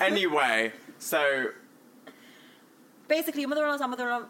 [0.00, 1.46] Anyway, so
[3.08, 4.22] Basically, your mother-in-law's our mother-in-law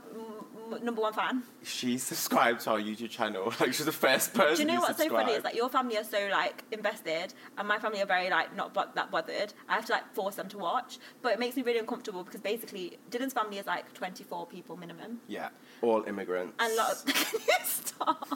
[0.83, 1.43] number one fan.
[1.63, 3.53] she subscribed to our YouTube channel.
[3.61, 4.67] Like she's the first person.
[4.67, 5.45] Do you know what's so funny is subscribed.
[5.45, 8.91] that your family are so like invested, and my family are very like not bo-
[8.95, 9.53] that bothered.
[9.69, 12.41] I have to like force them to watch, but it makes me really uncomfortable because
[12.41, 15.49] basically Dhillan's family is like 24 people minimum, Yeah,
[15.83, 16.55] all immigrants.
[16.59, 16.99] and a lot of
[17.65, 18.29] stop.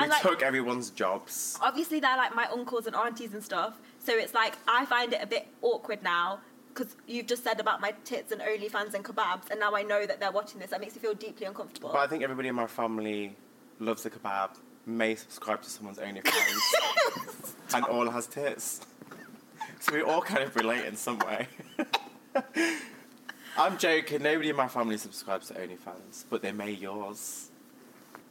[0.00, 1.58] we like took everyone's jobs.
[1.60, 5.20] obviously they're like my uncles and aunties and stuff, so it's like I find it
[5.22, 6.40] a bit awkward now.
[6.72, 10.06] Because you've just said about my tits and OnlyFans and kebabs, and now I know
[10.06, 10.70] that they're watching this.
[10.70, 11.90] That makes me feel deeply uncomfortable.
[11.92, 13.36] But I think everybody in my family
[13.80, 14.50] loves a kebab,
[14.86, 18.80] may subscribe to someone's OnlyFans, and all has tits.
[19.80, 21.48] So we all kind of relate in some way.
[23.56, 24.22] I'm joking.
[24.22, 27.49] Nobody in my family subscribes to OnlyFans, but they may yours.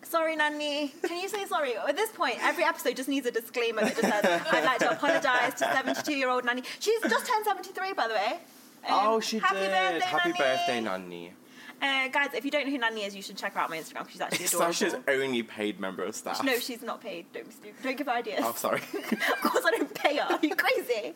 [0.02, 0.94] Sorry, Nanny.
[1.04, 1.76] Can you say sorry?
[1.76, 4.92] At this point, every episode just needs a disclaimer that just says, I'd like to
[4.92, 6.64] apologise to 72 year old Nanny.
[6.80, 8.40] She's just turned 73, by the way.
[8.88, 9.72] Um, oh, she happy did.
[9.72, 10.40] Birthday, Happy Nanny.
[10.40, 11.34] birthday, Nanny.
[11.82, 13.78] Uh, guys, if you don't know who Nanny is, you should check her out my
[13.78, 14.74] Instagram she's actually adorable.
[14.74, 16.44] Sasha's only paid member of staff.
[16.44, 17.32] No, she's not paid.
[17.34, 17.84] Don't be stupid.
[17.84, 18.42] Don't give her ideas.
[18.44, 18.82] Oh, sorry.
[18.94, 20.34] of course, I don't pay her.
[20.34, 21.14] Are you crazy?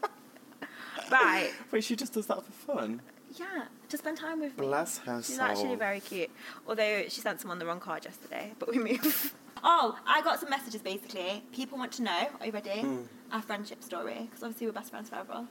[1.12, 1.52] right.
[1.72, 3.02] Wait, she just does that for fun.
[3.36, 4.68] Yeah, to spend time with me.
[4.68, 5.46] Bless her She's soul.
[5.46, 6.30] actually very cute.
[6.68, 9.34] Although she sent someone the wrong card yesterday, but we move.
[9.64, 11.44] oh, I got some messages basically.
[11.52, 12.82] People want to know, are you ready?
[12.82, 13.02] Hmm.
[13.32, 14.28] Our friendship story.
[14.30, 15.48] Because obviously we're best friends forever.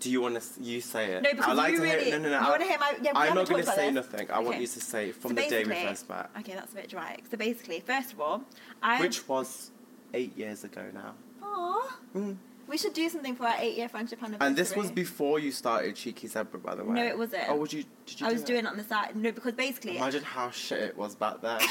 [0.00, 0.62] Do you want to?
[0.62, 1.22] You say it.
[1.22, 2.04] No, because I like you to really.
[2.04, 2.40] Hear, no, no, no.
[2.40, 2.94] You I- want to hear my.
[3.02, 4.30] Yeah, I'm haven't going to say nothing.
[4.30, 6.76] I want you to say from So the day we first met, Okay, that's a
[6.76, 7.16] bit dry.
[7.28, 8.44] So basically, first of all,
[8.80, 9.00] I.
[9.00, 9.72] which was
[10.14, 11.14] eight years ago now.
[11.42, 11.98] Aw.
[12.14, 12.36] Mm.
[12.68, 14.46] We should do something for our eight-year friendship anniversary.
[14.46, 16.94] And this was before you started Cheeky Zebra, by the way.
[16.94, 17.44] No, it wasn't.
[17.48, 17.84] Oh, would you?
[18.04, 18.26] Did you?
[18.26, 18.46] I do was it?
[18.46, 19.16] doing it on the side.
[19.16, 19.96] No, because basically.
[19.96, 21.60] Imagine how shit it was back then.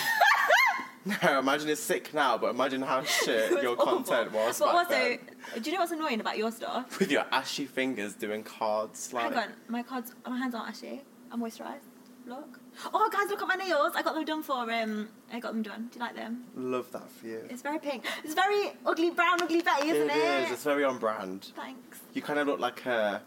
[1.23, 3.85] no, imagine it's sick now, but imagine how shit your awful.
[4.03, 5.19] content was But also, then.
[5.61, 6.99] do you know what's annoying about your stuff?
[6.99, 9.33] With your ashy fingers doing cards, like.
[9.33, 11.03] Hang on, my cards, my hands aren't ashy.
[11.31, 11.85] I'm moisturised.
[12.25, 12.59] Look.
[12.93, 13.93] Oh, guys, look at my nails.
[13.95, 14.71] I got them done for.
[14.71, 15.89] Um, I got them done.
[15.91, 16.43] Do you like them?
[16.55, 17.41] Love that for you.
[17.49, 18.05] It's very pink.
[18.23, 20.15] It's very ugly brown, ugly Betty, isn't it?
[20.15, 20.51] It is.
[20.51, 21.51] It's very on brand.
[21.55, 21.99] Thanks.
[22.13, 23.21] You kind of look like a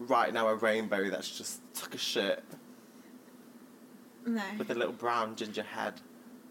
[0.00, 2.44] right now a rainbow that's just took a shit
[4.26, 4.42] No.
[4.58, 5.94] with a little brown ginger head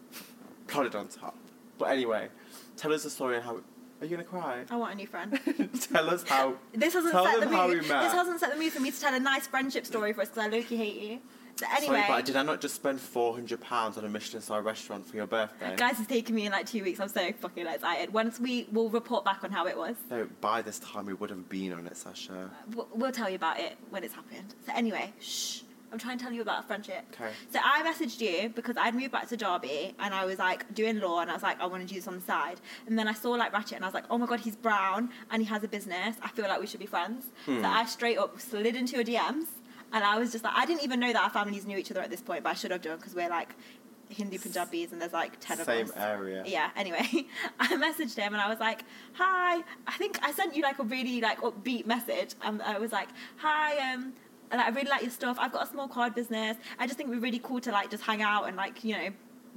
[0.68, 1.36] plotted on top.
[1.78, 2.30] But anyway,
[2.78, 3.60] tell us the story and how.
[4.02, 4.63] Are you gonna cry?
[4.70, 5.39] I want a new friend.
[5.91, 6.56] tell us how.
[6.74, 7.82] This hasn't Tell set the them how mood.
[7.84, 8.04] we met.
[8.04, 10.30] This hasn't set the mood for me to tell a nice friendship story for us
[10.30, 11.20] because I low-key hate you.
[11.56, 14.41] So anyway, Sorry, but did I not just spend four hundred pounds on a Michelin
[14.41, 15.76] star restaurant for your birthday?
[15.78, 17.00] guys, it's taking me in like two weeks.
[17.00, 18.12] I'm so fucking excited.
[18.13, 19.96] Once we will report back on how it was.
[20.10, 22.52] No, by this time we would have been on it, Sasha.
[22.74, 24.54] We'll, we'll tell you about it when it's happened.
[24.65, 25.62] So anyway, shh.
[25.91, 27.06] I'm trying to tell you about a friendship.
[27.13, 27.32] Okay.
[27.54, 31.00] So I messaged you because I'd moved back to Derby and I was like doing
[31.00, 32.60] law and I was like, I want to do this on the side.
[32.88, 35.10] And then I saw like Ratchet and I was like, oh my god, he's brown
[35.32, 36.18] and he has a business.
[36.22, 37.28] I feel like we should be friends.
[37.46, 37.62] Hmm.
[37.62, 39.46] So I straight up slid into your DMs
[39.93, 42.02] and I was just like, I didn't even know that our families knew each other
[42.02, 43.56] at this point, but I should have done because we're like
[44.10, 45.93] Hindu Punjabis and there's like 10 Same of us.
[45.93, 46.43] Same area.
[46.45, 47.08] Yeah, anyway,
[47.60, 48.82] I messaged him and I was like,
[49.13, 49.63] hi.
[49.88, 52.36] I think I sent you like a really like upbeat message.
[52.43, 54.13] And I was like, hi, um,
[54.52, 55.38] and I really like your stuff.
[55.39, 56.58] I've got a small card business.
[56.80, 58.95] I just think it'd be really cool to like just hang out and like, you
[58.95, 59.10] know,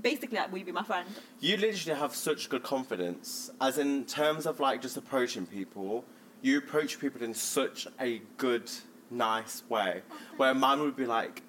[0.02, 1.08] basically like, will you be my friend?
[1.40, 6.04] You literally have such good confidence, as in terms of like just approaching people.
[6.40, 8.70] You approach people in such a good,
[9.10, 10.02] nice way,
[10.36, 11.42] where man would be like,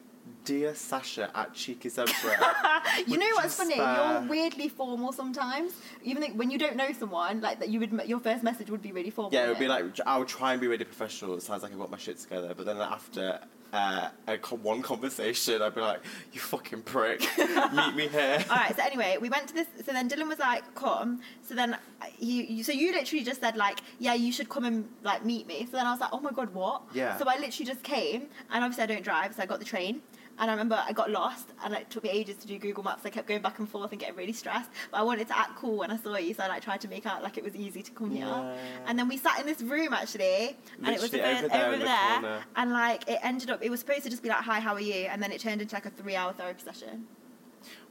[0.46, 2.12] "Dear Sasha at Cheeky Zebra."
[3.08, 3.76] you know what's funny?
[3.76, 5.74] spare- You're weirdly formal sometimes.
[6.04, 8.82] Even though, when you don't know someone, like that, you would your first message would
[8.82, 9.34] be really formal.
[9.34, 11.36] yeah, it would be like I would try and be really professional.
[11.36, 13.40] It sounds like I've got my shit together, but then after.
[13.72, 16.02] Uh, a one conversation, I'd be like,
[16.34, 18.76] "You fucking prick, meet me here." All right.
[18.76, 19.68] So anyway, we went to this.
[19.86, 21.78] So then Dhillan was like, "Come." So then
[22.18, 25.46] he, you, so you literally just said like, "Yeah, you should come and like meet
[25.46, 27.18] me." So then I was like, "Oh my god, what?" Yeah.
[27.18, 30.02] So I literally just came, and obviously I don't drive, so I got the train.
[30.40, 33.06] And I remember I got lost, and it took me ages to do Google Maps.
[33.06, 34.70] I kept going back and forth and getting really stressed.
[34.92, 36.88] But I wanted to act cool when I saw you, so I like tried to
[36.88, 38.58] make out like it was easy to come here.
[38.86, 41.78] And then we sat in this room actually, and it was Literally over there over
[41.78, 43.62] the there, and like it ended up.
[43.62, 45.62] It was supposed to just be like, "Hi, how are you?" And then it turned
[45.62, 47.08] into like a three-hour therapy session.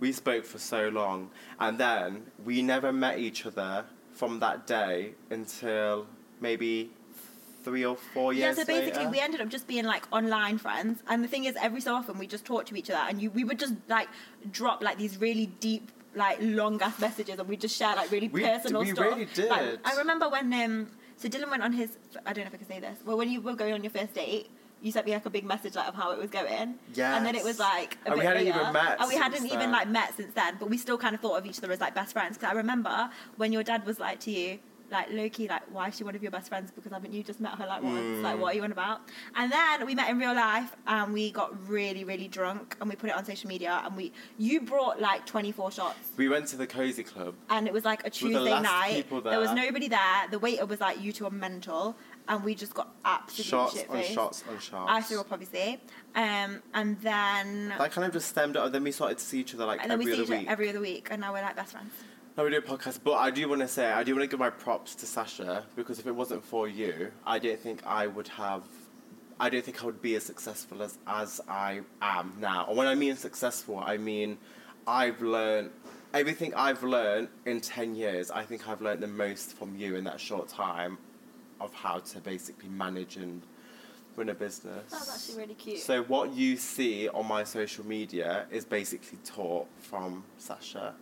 [0.00, 1.30] We spoke for so long,
[1.60, 6.06] and then we never met each other from that day until
[6.40, 6.90] maybe
[7.68, 9.10] three or four Yeah, so basically later.
[9.10, 12.18] we ended up just being like online friends, and the thing is, every so often
[12.18, 14.08] we just talk to each other, and you we would just like
[14.50, 15.92] drop like these really deep.
[16.14, 19.04] Like long ass messages, and we just share like really We- personal we stuff.
[19.04, 19.50] really did.
[19.50, 21.90] Like, I remember when um, so Dhillan went on his.
[22.26, 22.98] I don't know if I can say this.
[23.04, 24.48] Well, when you were going on your first date,
[24.80, 26.74] you sent me like a big message like of how it was going.
[26.96, 27.98] And then it was like.
[28.06, 29.70] A And we bit hadn't later, even met And we hadn't even then.
[29.70, 31.94] like met since then, but we still kind of thought of each other as like
[31.94, 32.36] best friends.
[32.38, 34.58] Because I remember when your dad was like to you,
[34.90, 36.70] like Loki, like why is she one of your best friends?
[36.70, 37.98] Because haven't you just met her like once?
[37.98, 38.22] Mm.
[38.22, 39.00] Like what are you on about?
[39.34, 42.96] And then we met in real life, and we got really, really drunk, and we
[42.96, 46.12] put it on social media, and we you brought like twenty four shots.
[46.16, 47.34] we went to the cozy club.
[47.50, 48.94] And it was like a the Tuesday last night.
[48.94, 50.28] people There was nobody there.
[50.30, 51.96] The waiter was like, "You two are mental,"
[52.28, 54.90] and we just got absolutely Shots shit on shots on shots.
[54.90, 55.80] I threw up, obviously,
[56.14, 58.72] um, and then That kind of just stemmed up.
[58.72, 60.28] Then we started to see each other like and then we every see other each
[60.30, 60.50] other week.
[60.50, 61.92] every other week, and now we're like best friends.
[62.38, 64.28] Now we do a podcast, but I do want to say I do want to
[64.28, 68.06] give my props to Sasha because if it wasn't for you, I don't think I
[68.06, 68.62] would have.
[69.40, 72.66] I don't think I would be as successful as as I am now.
[72.68, 74.38] And when I mean successful, I mean
[74.86, 75.70] I've learned
[76.14, 78.30] everything I've learned in ten years.
[78.30, 80.96] I think I've learned the most from you in that short time
[81.60, 83.42] of how to basically manage and
[84.14, 84.92] run a business.
[84.92, 85.80] That was actually really cute.
[85.80, 90.94] So what you see on my social media is basically taught from Sasha.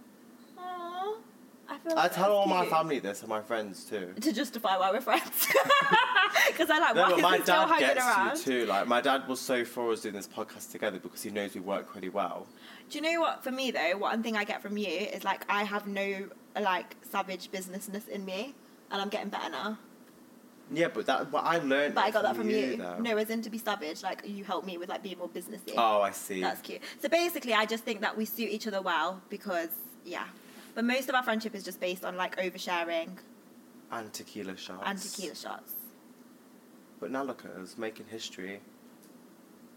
[1.68, 2.72] I feel I like tell all that's my cute.
[2.72, 4.14] family this and my friends too.
[4.20, 5.46] to justify why we're friends.
[6.48, 8.36] Because I like No, but my dad gets around?
[8.38, 8.66] you too.
[8.66, 11.60] Like my dad was so for us doing this podcast together because he knows we
[11.60, 12.46] work really well.
[12.90, 13.42] Do you know what?
[13.42, 16.28] For me though, one thing I get from you is like I have no
[16.60, 18.54] like savage businessness in me,
[18.90, 19.78] and I'm getting better now.
[20.72, 21.94] Yeah, but that what I learned.
[21.94, 22.76] But I got that from you.
[22.76, 22.98] though.
[22.98, 25.74] No, as in to be savage, like you helped me with like being more businessy.
[25.76, 26.40] Oh, I see.
[26.40, 26.80] That's cute.
[27.00, 29.70] So basically, I just think that we suit each other well because
[30.04, 30.26] yeah.
[30.76, 33.08] But most of our friendship is just based on like oversharing
[33.90, 34.82] and tequila shots.
[34.84, 35.72] and tequila shots
[37.00, 38.60] But now look at us making history.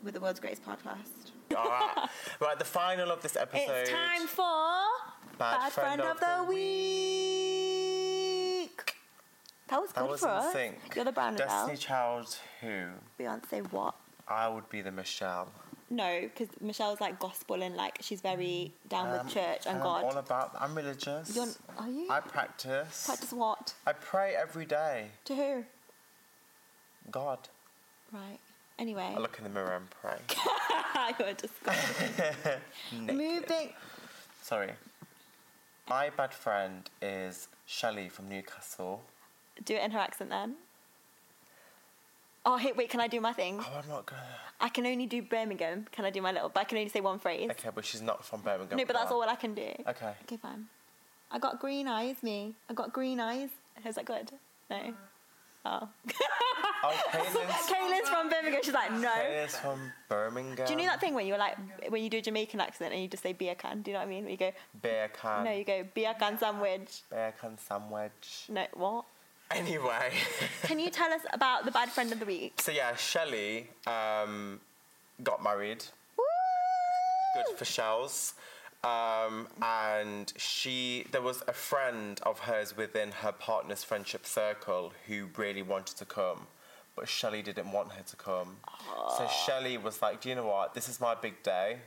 [0.03, 1.31] with the world's greatest podcast.
[1.57, 2.09] All right.
[2.41, 2.59] right.
[2.59, 3.71] The final of this episode.
[3.71, 4.83] It's time for
[5.37, 6.43] Bad, friend, of, the
[7.59, 8.95] week.
[9.69, 10.51] That was That good was for in us.
[10.53, 10.75] sync.
[10.95, 11.77] You're the Brown Destiny Adele.
[11.77, 12.37] Child.
[12.61, 12.85] Who?
[13.19, 13.95] Beyonce, what?
[14.27, 15.49] I would be the Michelle.
[15.91, 20.03] No, because Michelle's like gospel and like she's very down Um, with church and God.
[20.03, 20.55] I'm all about.
[20.59, 21.35] I'm religious.
[21.35, 21.47] You're,
[21.77, 22.07] are you?
[22.09, 23.05] I practice.
[23.05, 23.73] Practice what?
[23.87, 25.07] I pray every day.
[25.25, 25.63] To who?
[27.09, 27.39] God.
[28.11, 28.39] Right.
[28.77, 29.13] Anyway.
[29.15, 30.17] I look in the mirror and pray.
[31.19, 32.55] You're disgusting.
[33.17, 33.73] Moving.
[34.41, 34.71] Sorry.
[35.89, 39.01] My bad friend is Shelley from Newcastle.
[39.65, 40.55] Do it in her accent then.
[42.45, 43.59] Oh, hey, wait, can I do my thing?
[43.59, 44.21] Oh, I'm not gonna.
[44.61, 45.85] I can only do Birmingham.
[45.91, 46.49] Can I do my little?
[46.49, 47.49] But I can only say one phrase.
[47.51, 48.77] Okay, but she's not from Birmingham.
[48.77, 49.21] no, but that's all.
[49.23, 49.67] I can do.
[49.87, 50.13] Okay.
[50.23, 50.67] Okay, fine.
[51.31, 52.55] I got green eyes, me.
[52.69, 53.49] I got green eyes.
[53.85, 54.31] Is that good?
[54.69, 54.93] No.
[55.65, 55.89] Oh.
[56.81, 58.61] Oh, Caitlin's, Kaylin's from Birmingham.
[58.63, 59.09] She's like, no.
[59.09, 60.65] Caitlin's from Birmingham.
[60.65, 61.57] Do you know that thing when you're like,
[61.89, 63.81] when you do a Jamaican accent and you just say beer can?
[63.81, 64.23] Do you know what I mean?
[64.23, 65.43] Where you go, beer can.
[65.43, 67.01] no, you go beer can sandwich.
[67.09, 68.45] Beer can sandwich.
[68.49, 69.05] No, what?
[69.51, 70.11] Anyway.
[70.63, 72.61] Can you tell us about the bad friend of the week?
[72.61, 74.59] so yeah, Shelley um,
[75.23, 75.83] got married.
[76.17, 76.23] Woo!
[77.43, 78.33] Good for Shells.
[78.83, 85.27] Um, and she, there was a friend of hers within her partner's friendship circle who
[85.35, 86.47] really wanted to come,
[86.95, 88.57] but Shelley didn't want her to come.
[89.17, 90.75] So Shelley was like, "Do you know what?
[90.75, 91.79] This is my big day.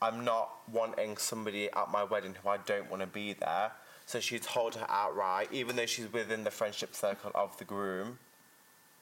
[0.00, 3.72] I'm not wanting somebody at my wedding who I don't want to be there."
[4.06, 8.18] So she told her outright, even though she's within the friendship circle of the groom,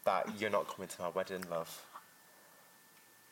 [0.05, 1.85] that you're not coming to my wedding, love.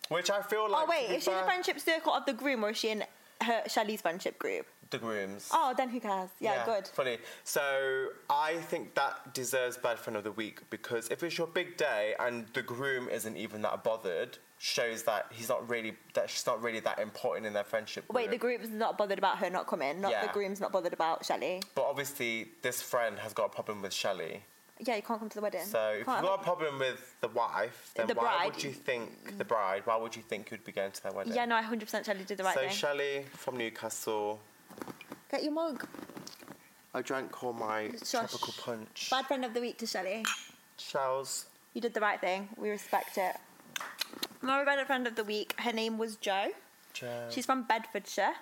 [0.09, 0.87] Which I feel like.
[0.87, 2.89] Oh wait, is she in the fair- friendship circle of the groom or is she
[2.91, 3.05] in
[3.43, 4.67] her Shelley's friendship group?
[4.91, 5.51] The grooms.
[5.53, 6.31] Oh, then who cares?
[6.41, 6.87] Yeah, good.
[6.89, 7.19] Funny.
[7.45, 11.77] So I think that deserves bad friend of the week because if it's your big
[11.77, 16.47] day and the groom isn't even that bothered, shows that he's not really that she's
[16.47, 18.05] not really that important in their friendship.
[18.13, 18.61] Wait, the group.
[18.61, 20.01] groom's not bothered about her not coming.
[20.01, 20.33] Not the Yeah.
[20.33, 21.63] groom's not bothered about Shelley.
[21.75, 24.45] But obviously, this friend has got a problem with Shelley.
[24.81, 25.65] Yeah, you can't come to the wedding.
[25.65, 28.55] So if you've got a problem with the wife, then The why bride.
[28.55, 29.83] would you think the bride?
[29.87, 31.33] Why would you think you'd be going to their wedding?
[31.35, 32.71] Yeah, no, 100% Shelley did the right so thing.
[32.71, 34.41] So Shelley from Newcastle.
[35.31, 35.85] Get your mug.
[36.95, 38.11] I drank all my Shush.
[38.13, 39.09] tropical punch.
[39.11, 40.25] Bad friend of the week to Shelley.
[40.77, 41.47] Shells.
[41.75, 42.49] You did the right thing.
[42.57, 43.37] We respect it.
[44.49, 46.53] My bad friend of the week, her name was Jo.
[46.95, 47.27] Joe.
[47.29, 48.33] She's from Bedfordshire.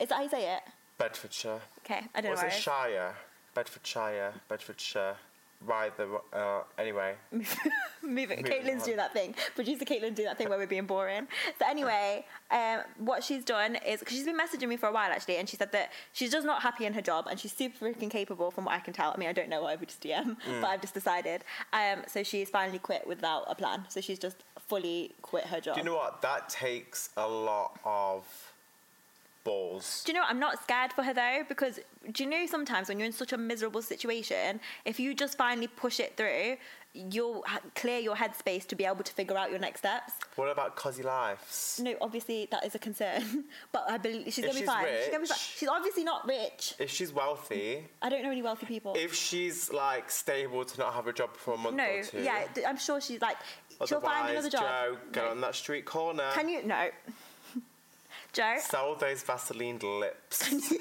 [0.00, 0.62] Is that how you say it?
[0.96, 1.60] Bedfordshire.
[1.84, 2.50] Okay, I don't What's know it?
[2.50, 2.62] where it is.
[2.62, 3.14] Shire.
[3.54, 4.32] Bedfordshire.
[4.48, 5.16] Bedfordshire.
[5.66, 5.94] Right.
[5.96, 6.20] The.
[6.32, 7.14] Uh, anyway.
[7.32, 7.72] Move it.
[8.02, 8.86] Moving Caitlin's on.
[8.86, 9.34] doing that thing.
[9.56, 11.26] Producer Caitlin do that thing where we're being boring.
[11.58, 15.10] So anyway, um, what she's done is because she's been messaging me for a while
[15.10, 17.86] actually, and she said that she's just not happy in her job, and she's super
[17.92, 19.12] freaking capable from what I can tell.
[19.12, 19.64] I mean, I don't know.
[19.64, 20.60] I would just DM, Mm.
[20.60, 21.42] but I've just decided.
[21.72, 23.84] Um, so she's finally quit without a plan.
[23.88, 24.36] So she's just
[24.68, 25.74] fully quit her job.
[25.74, 26.22] Do you know what?
[26.22, 28.24] That takes a lot of
[29.44, 30.02] balls.
[30.04, 30.30] Do you know what?
[30.30, 31.80] I'm not scared for her though, because
[32.12, 35.66] do you know sometimes when you're in such a miserable situation, if you just finally
[35.66, 36.56] push it through,
[36.94, 40.12] you'll ha- clear your headspace to be able to figure out your next steps.
[40.36, 41.80] What about Cosy Lives?
[41.82, 44.86] No, obviously that is a concern, but I believe she's gonna be she's fine.
[45.02, 45.38] She's gonna be fine.
[45.38, 46.74] She's obviously not rich.
[46.78, 48.94] If she's wealthy, I don't know any wealthy people.
[48.96, 52.22] if she's like stable to not have a job for a month no, or two.
[52.22, 53.36] yeah, I'm sure she's like
[53.86, 54.62] she'll find Otherwise, another job.
[54.62, 55.30] Joe, get No.
[55.30, 56.24] on that street corner.
[56.32, 56.88] Can you no,
[58.38, 58.54] Joe?
[58.60, 60.48] Sell those Vaseline lips.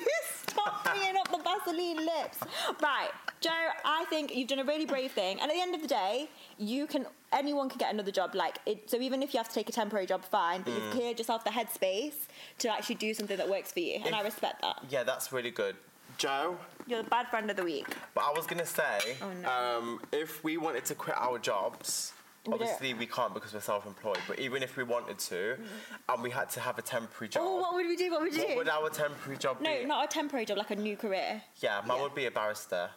[0.47, 2.37] Stop bringing up the Vaseline lips.
[2.81, 3.09] Right,
[3.41, 3.49] Joe,
[3.83, 5.39] I think you've done a really brave thing.
[5.41, 8.35] And at the end of the day, you can anyone can get another job.
[8.35, 10.61] Like it, so even if you have to take a temporary job, fine.
[10.61, 10.83] But Mm.
[10.83, 12.13] you've cleared yourself the headspace
[12.59, 14.01] to actually do something that works for you.
[14.05, 14.77] And I respect that.
[14.89, 15.75] yeah, that's really good.
[16.19, 17.87] Joe, You're the bad friend of the week.
[18.15, 19.49] but I was gonna say, Oh, no.
[19.49, 22.16] um, if we wanted to quit our jobs, We don't-
[22.53, 24.19] obviously we can't because we're self-employed.
[24.27, 25.63] But even if we wanted to, mm-hmm.
[26.09, 28.11] and we had to have a temporary job, Oh, what would we do?
[28.11, 28.45] What would we do?
[28.47, 29.85] what would our temporary job no, be?
[29.85, 31.41] not a temporary job, like a new career.
[31.57, 32.03] Yeah, mine Yeah.
[32.03, 32.89] would be a barrister.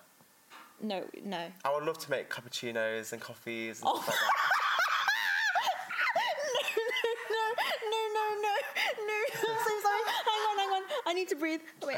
[0.82, 1.46] No, no.
[1.64, 4.00] I would love to make cappuccinos and coffees and Oh.
[4.00, 4.50] stuff like that.
[7.30, 7.44] no,
[7.90, 8.54] no, no, no,
[9.06, 9.18] no.
[9.52, 10.02] I'm so sorry.
[10.26, 10.82] Hang on, hang on.
[11.06, 11.60] I need to breathe.
[11.86, 11.96] Wait.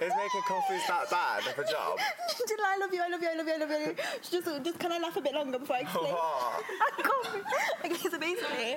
[0.00, 1.98] Is making coffees that bad of a job?
[2.48, 3.02] Did I love you?
[3.02, 3.28] I love you.
[3.28, 3.54] I love you.
[3.54, 3.76] I love you.
[3.78, 3.96] You.
[4.30, 6.12] Just, just can I laugh a bit longer before I explain?
[6.12, 6.20] What?
[6.22, 6.62] Oh.
[6.98, 7.92] I can't.
[7.92, 8.76] Okay, so basically,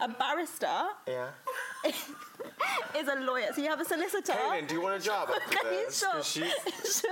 [0.00, 1.28] a barrister yeah.
[2.98, 3.48] is a lawyer.
[3.54, 4.32] So you have a solicitor.
[4.32, 5.96] Caitlin, do you want a job after Can you this?
[5.96, 6.12] stop?
[6.14, 7.10] 'Cause she's Sure.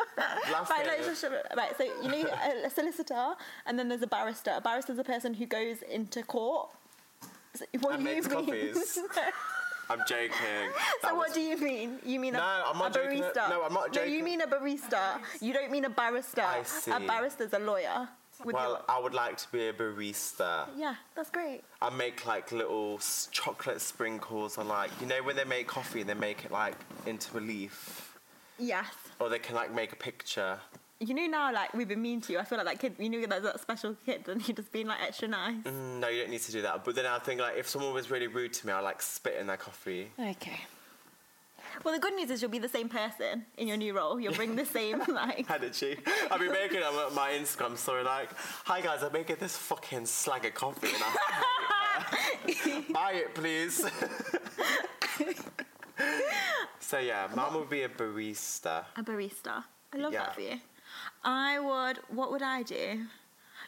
[0.53, 0.77] laughing.
[0.87, 1.57] Right, no, shut up.
[1.57, 3.35] right, so you know a, a solicitor,
[3.67, 4.53] and then there's a barrister.
[4.57, 6.71] A barrister is a person who goes into court.
[7.55, 8.75] So what And makes mean?
[9.91, 10.71] I'm joking.
[11.03, 11.99] so what do you mean?
[12.05, 13.23] You mean a, No, I'm not a joking.
[13.23, 13.49] barista?
[13.49, 14.11] No, I'm not joking.
[14.11, 15.19] No, you mean a barista.
[15.41, 16.43] You don't mean a barrister.
[16.43, 16.91] I see.
[16.91, 18.09] A barrister's a lawyer.
[18.45, 20.69] With Well, your- I would like to be a barista.
[20.77, 21.63] yeah, that's great.
[21.83, 26.05] I make like little s- chocolate sprinkles on like you know when they make coffee
[26.05, 28.17] they make it like into a leaf
[28.57, 28.87] Yes.
[29.19, 30.61] or they can like make a picture.
[31.01, 32.41] You know now, like we've been mean to you.
[32.41, 32.97] I feel like that kid.
[32.99, 35.63] You know that, that special kid, and you just being like extra nice.
[35.63, 36.85] Mm, no, you don't need to do that.
[36.85, 39.37] But then I think like if someone was really rude to me, I like spit
[39.39, 40.11] in their coffee.
[40.19, 40.61] Okay.
[41.85, 44.19] Well, the good news is you'll be the same person in your new role.
[44.19, 45.47] You'll bring the same like.
[45.47, 45.97] How did she?
[46.33, 48.31] I'll be making them at my Instagram story like,
[48.65, 51.11] "Hi guys, I'm making this fucking slag of coffee and I
[52.49, 52.93] hate.
[52.93, 53.87] Buy it, please."
[56.81, 58.85] so yeah, mum would be a barista.
[58.97, 59.63] A barista.
[59.93, 60.25] I love Yeah.
[60.25, 60.59] that for you.
[61.25, 61.99] I would.
[62.09, 63.07] What would I do?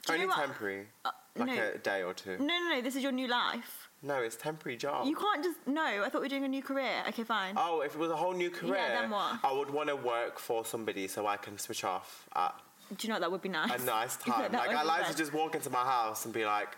[0.07, 1.71] do Only temporary, Uh, like no.
[1.75, 2.39] a day or two.
[2.39, 2.81] No, no, no.
[2.81, 3.89] This is your new life.
[4.03, 5.07] No, it's temporary job.
[5.07, 5.59] You can't just.
[5.67, 7.03] No, I thought we were doing a new career.
[7.09, 7.55] Okay, fine.
[7.57, 9.41] Oh, if it was a whole new career, yeah, then what?
[9.45, 12.55] I would want to work for somebody so I can switch off at
[12.97, 13.21] do you know what?
[13.21, 13.83] That would be nice.
[13.83, 14.53] a nice time.
[14.53, 16.69] like I like to just walk into my house and be like,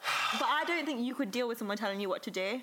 [0.38, 2.60] But I don't think you could deal with someone telling you what to do.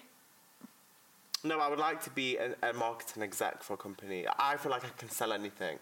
[1.44, 4.26] no, I would like to be an, a marketing exec for a company.
[4.40, 5.80] I feel like I can sell anything.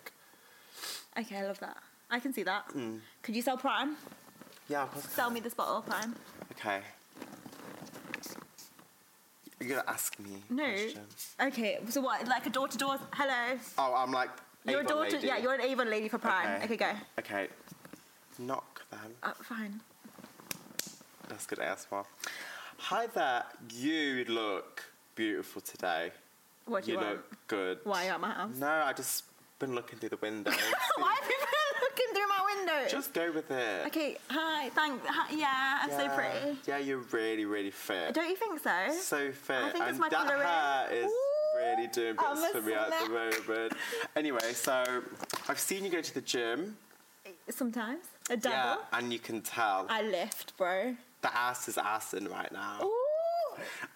[1.20, 1.78] Okay, I love that.
[2.10, 2.70] I can see that.
[2.70, 3.00] Mm.
[3.22, 3.96] Could you sell Prime?
[4.70, 6.16] Yeah, of course Sell me this bottle of Prime.
[6.52, 6.82] Okay.
[9.60, 10.44] You're gonna ask me.
[10.50, 10.64] a No.
[10.64, 11.02] question.
[11.42, 12.28] Okay, so what?
[12.28, 12.98] Like a door to door.
[13.14, 13.58] Hello.
[13.78, 14.30] Oh, I'm like.
[14.66, 15.26] You're a Avon door to.
[15.26, 16.62] Yeah, you're an Avon lady for Prime.
[16.64, 16.66] Okay.
[16.66, 16.92] Okay, go.
[17.20, 17.48] Okay.
[18.40, 19.12] Knock then.
[19.22, 19.80] Uh, fine.
[21.30, 22.08] That's good as well.
[22.78, 23.44] Hi there.
[23.72, 24.84] You look
[25.16, 26.12] beautiful today.
[26.66, 27.16] What do you, you want?
[27.18, 27.80] look good.
[27.84, 28.56] Why are you at my house?
[28.58, 29.24] No, I just
[29.66, 30.52] been looking through the window.
[30.98, 32.90] Why have you been looking through my window?
[32.90, 33.88] Just go with it.
[33.88, 35.06] Okay, hi, thanks.
[35.08, 36.58] Hi, yeah, I'm so pretty.
[36.68, 38.14] Yeah, you're really, really fit.
[38.14, 38.92] Don't you think so?
[39.00, 39.56] so fit.
[39.56, 42.68] I think it's and my that hair is Ooh, really doing I'm bits a for
[42.68, 43.74] me at the moment.
[44.18, 44.84] Anyway, so
[45.48, 46.76] I've seen you go to the gym.
[47.50, 48.56] Sometimes a double.
[48.56, 50.96] Yeah, and you can tell I lift, bro.
[51.22, 52.80] the ass is assing right now.
[52.84, 52.92] Ooh.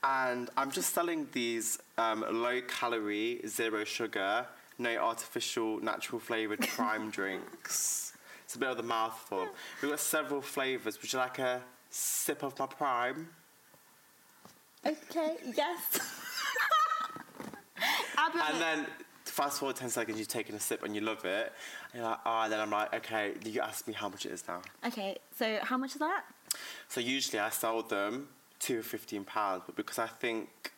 [0.04, 4.46] And I'm just selling these um, low calorie, zero sugar,
[4.78, 8.14] no artificial, natural flavored prime drinks.
[8.46, 9.48] It's a bit of a mouthful.
[9.82, 11.02] We've got several flavors.
[11.02, 13.30] Would you like a sip of my prime?
[14.86, 15.36] Okay.
[15.56, 16.00] Yes.
[18.18, 18.88] And then
[19.26, 21.54] fast forward 10 seconds, you've taken a sip and you love it.
[21.94, 24.44] And you're like, oh, then I'm like, okay, you ask me how much it is
[24.48, 24.62] now.
[24.86, 25.18] Okay.
[25.38, 26.24] So how much is that?
[26.88, 29.26] So usually I sell them two or £15,
[29.66, 30.72] but because I think,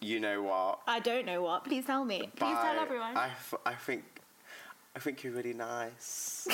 [0.00, 0.80] you know what?
[0.86, 1.64] I don't know what.
[1.64, 2.30] Please tell me.
[2.36, 3.16] Please tell everyone.
[3.16, 4.04] I, f- I think,
[4.94, 6.46] I think you're really nice.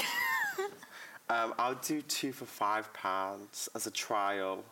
[1.28, 4.64] um, I'll do two for five pounds as a trial.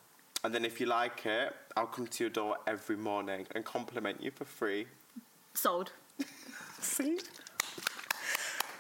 [0.44, 4.22] And then if you like it, I'll come to your door every morning and compliment
[4.22, 4.86] you for free.
[5.54, 5.92] Sold.
[6.80, 7.18] See?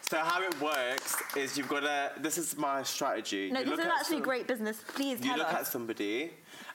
[0.02, 2.12] So how it works is you've got to.
[2.20, 3.50] This is my strategy.
[3.50, 4.82] No, You this is actually some- great business.
[4.88, 6.32] Please You tell look at somebody,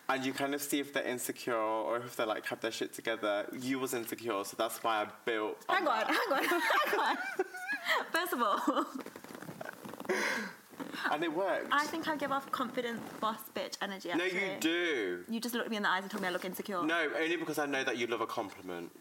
[0.10, 2.94] and you kind of see if they're insecure or if they like have their shit
[2.94, 3.48] together.
[3.60, 5.66] You was insecure, so that's why I built.
[5.70, 6.08] Hang on, that.
[6.08, 6.44] hang on,
[6.86, 7.18] hang on.
[8.12, 8.86] First of all,
[11.12, 11.68] and it worked.
[11.72, 14.10] I think I give off confident boss bitch energy.
[14.16, 15.24] no, you do.
[15.30, 16.84] You just looked me in the eyes and told me I look insecure.
[16.84, 18.92] No, only because I know that you love a compliment.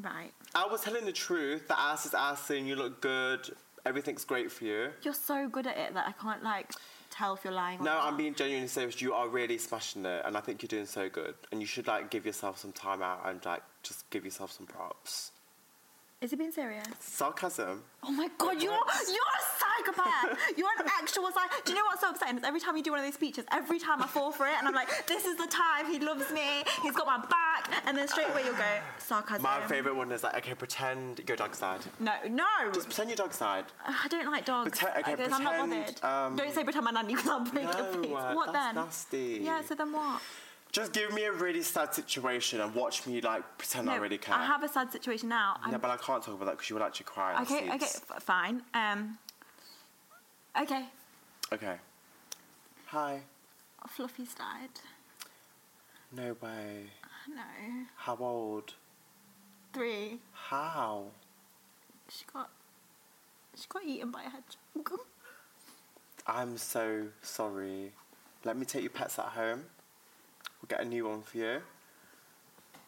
[0.00, 0.32] Right.
[0.54, 1.68] I was telling the truth.
[1.68, 2.66] The ass is assing.
[2.66, 3.48] You look good.
[3.86, 4.88] Everything's great for you.
[5.02, 6.72] You're so good at it that I can't like
[7.14, 7.82] tell if you're lying.
[7.82, 7.98] No.
[7.98, 9.00] I'm being genuinely serious.
[9.00, 11.34] You are really smashing it, and I think you're doing so good.
[11.52, 14.66] And you should like give yourself some time out and like just give yourself some
[14.66, 15.30] props.
[16.20, 16.86] Is he being serious?
[17.00, 17.82] Sarcasm.
[18.02, 20.38] Oh my god, you're you're a psychopath.
[20.56, 21.64] you're an actual psych.
[21.66, 22.38] Do you know what's so upsetting?
[22.38, 24.54] Is every time you do one of these speeches, every time I fall for it,
[24.58, 25.90] and I'm like, this is the time.
[25.90, 26.64] He loves me.
[26.82, 28.64] He's got my back, and then straight away you'll go
[28.98, 29.42] sarcasm.
[29.42, 31.80] My favourite one is like, okay, pretend your dog side.
[32.00, 32.44] No, no.
[32.72, 33.66] Just pretend your dog side.
[33.86, 34.78] I don't like dogs.
[34.78, 36.04] Pretend- okay, because I'm not pretend, bothered.
[36.04, 38.12] um, don't say pretend my nanny because I'll break your No, face.
[38.14, 38.74] uh, what that's then?
[38.76, 39.40] nasty.
[39.42, 40.22] Yeah, so then what?
[40.74, 44.34] Just give me a really sad situation and watch me like pretend I really care.
[44.34, 45.56] I have a sad situation now.
[45.62, 47.40] I'm, No, but I can't talk about that because you would actually cry.
[47.42, 48.60] okay, okay, f- fine.
[48.74, 49.16] Um,
[50.60, 50.86] okay,
[51.52, 51.76] Okay.
[52.86, 53.20] Hi.
[53.88, 54.70] Fluffy's died.
[56.10, 56.86] No way.
[57.28, 57.42] No,
[57.96, 58.74] How old?
[59.72, 60.18] three.
[60.32, 61.04] How?
[62.08, 62.50] She got,
[63.56, 64.98] she got eaten by a hedgehog.
[66.26, 67.92] I'm so sorry.
[68.44, 69.62] Let me take your pets at home.
[70.64, 71.60] We'll get a new one for you.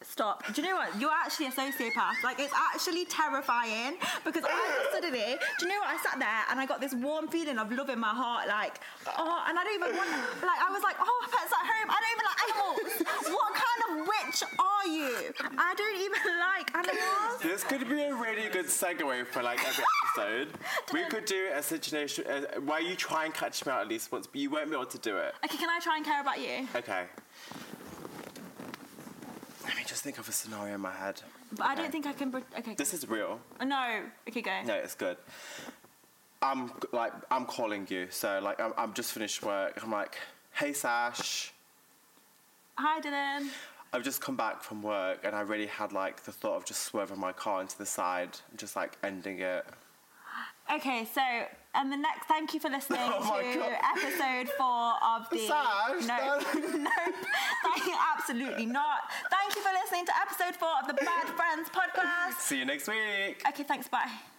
[0.09, 0.47] Stop.
[0.55, 0.99] Do you know what?
[1.01, 2.23] You're actually a sociopath.
[2.25, 5.89] Like, it's actually terrifying because I suddenly, do you know what?
[5.89, 8.49] I sat there and I got this warm feeling of love in my heart.
[8.49, 10.09] Like, oh, and I don't even want,
[10.41, 11.91] like, I was like, oh, pets at home.
[11.91, 13.35] I don't even like animals.
[13.35, 15.33] what kind of witch are you?
[15.59, 17.43] I don't even like animals.
[17.43, 19.85] This could be a really good segue for like every
[20.17, 20.49] episode.
[20.93, 24.13] we could do a situation uh, where you try and catch me out at least
[24.13, 25.35] once, but you won't be able to do it.
[25.45, 26.69] Okay, can I try and care about you?
[26.75, 27.05] Okay.
[29.87, 31.23] Just think of a scenario in my head.
[31.53, 31.93] But I don't Okay.
[31.93, 32.31] think I can.
[32.33, 32.75] Pre- okay.
[32.75, 33.41] This is real.
[33.61, 34.03] Oh, no.
[34.29, 34.63] Okay, go.
[34.65, 35.17] No, it's good.
[36.43, 39.81] I'm like I'm calling you, so like I'm, I'm just finished work.
[39.83, 40.19] I'm like,
[40.53, 41.53] hey Sash,
[42.77, 43.49] Hi, Dhillan.
[43.93, 46.83] I've just come back from work and I really had like the thought of just
[46.83, 49.65] swerving my car into the side and just like ending it.
[50.71, 51.23] Okay, so
[51.77, 52.27] and the next.
[52.27, 53.73] Thank you for listening Oh to God.
[53.97, 55.47] episode four of the.
[55.47, 59.01] Sash, no, that- no, absolutely not.
[59.31, 62.41] Thank you for listening to episode four of the Bad Friends podcast.
[62.41, 63.43] See you next week.
[63.49, 63.89] Okay, thanks.
[63.89, 64.36] Bye.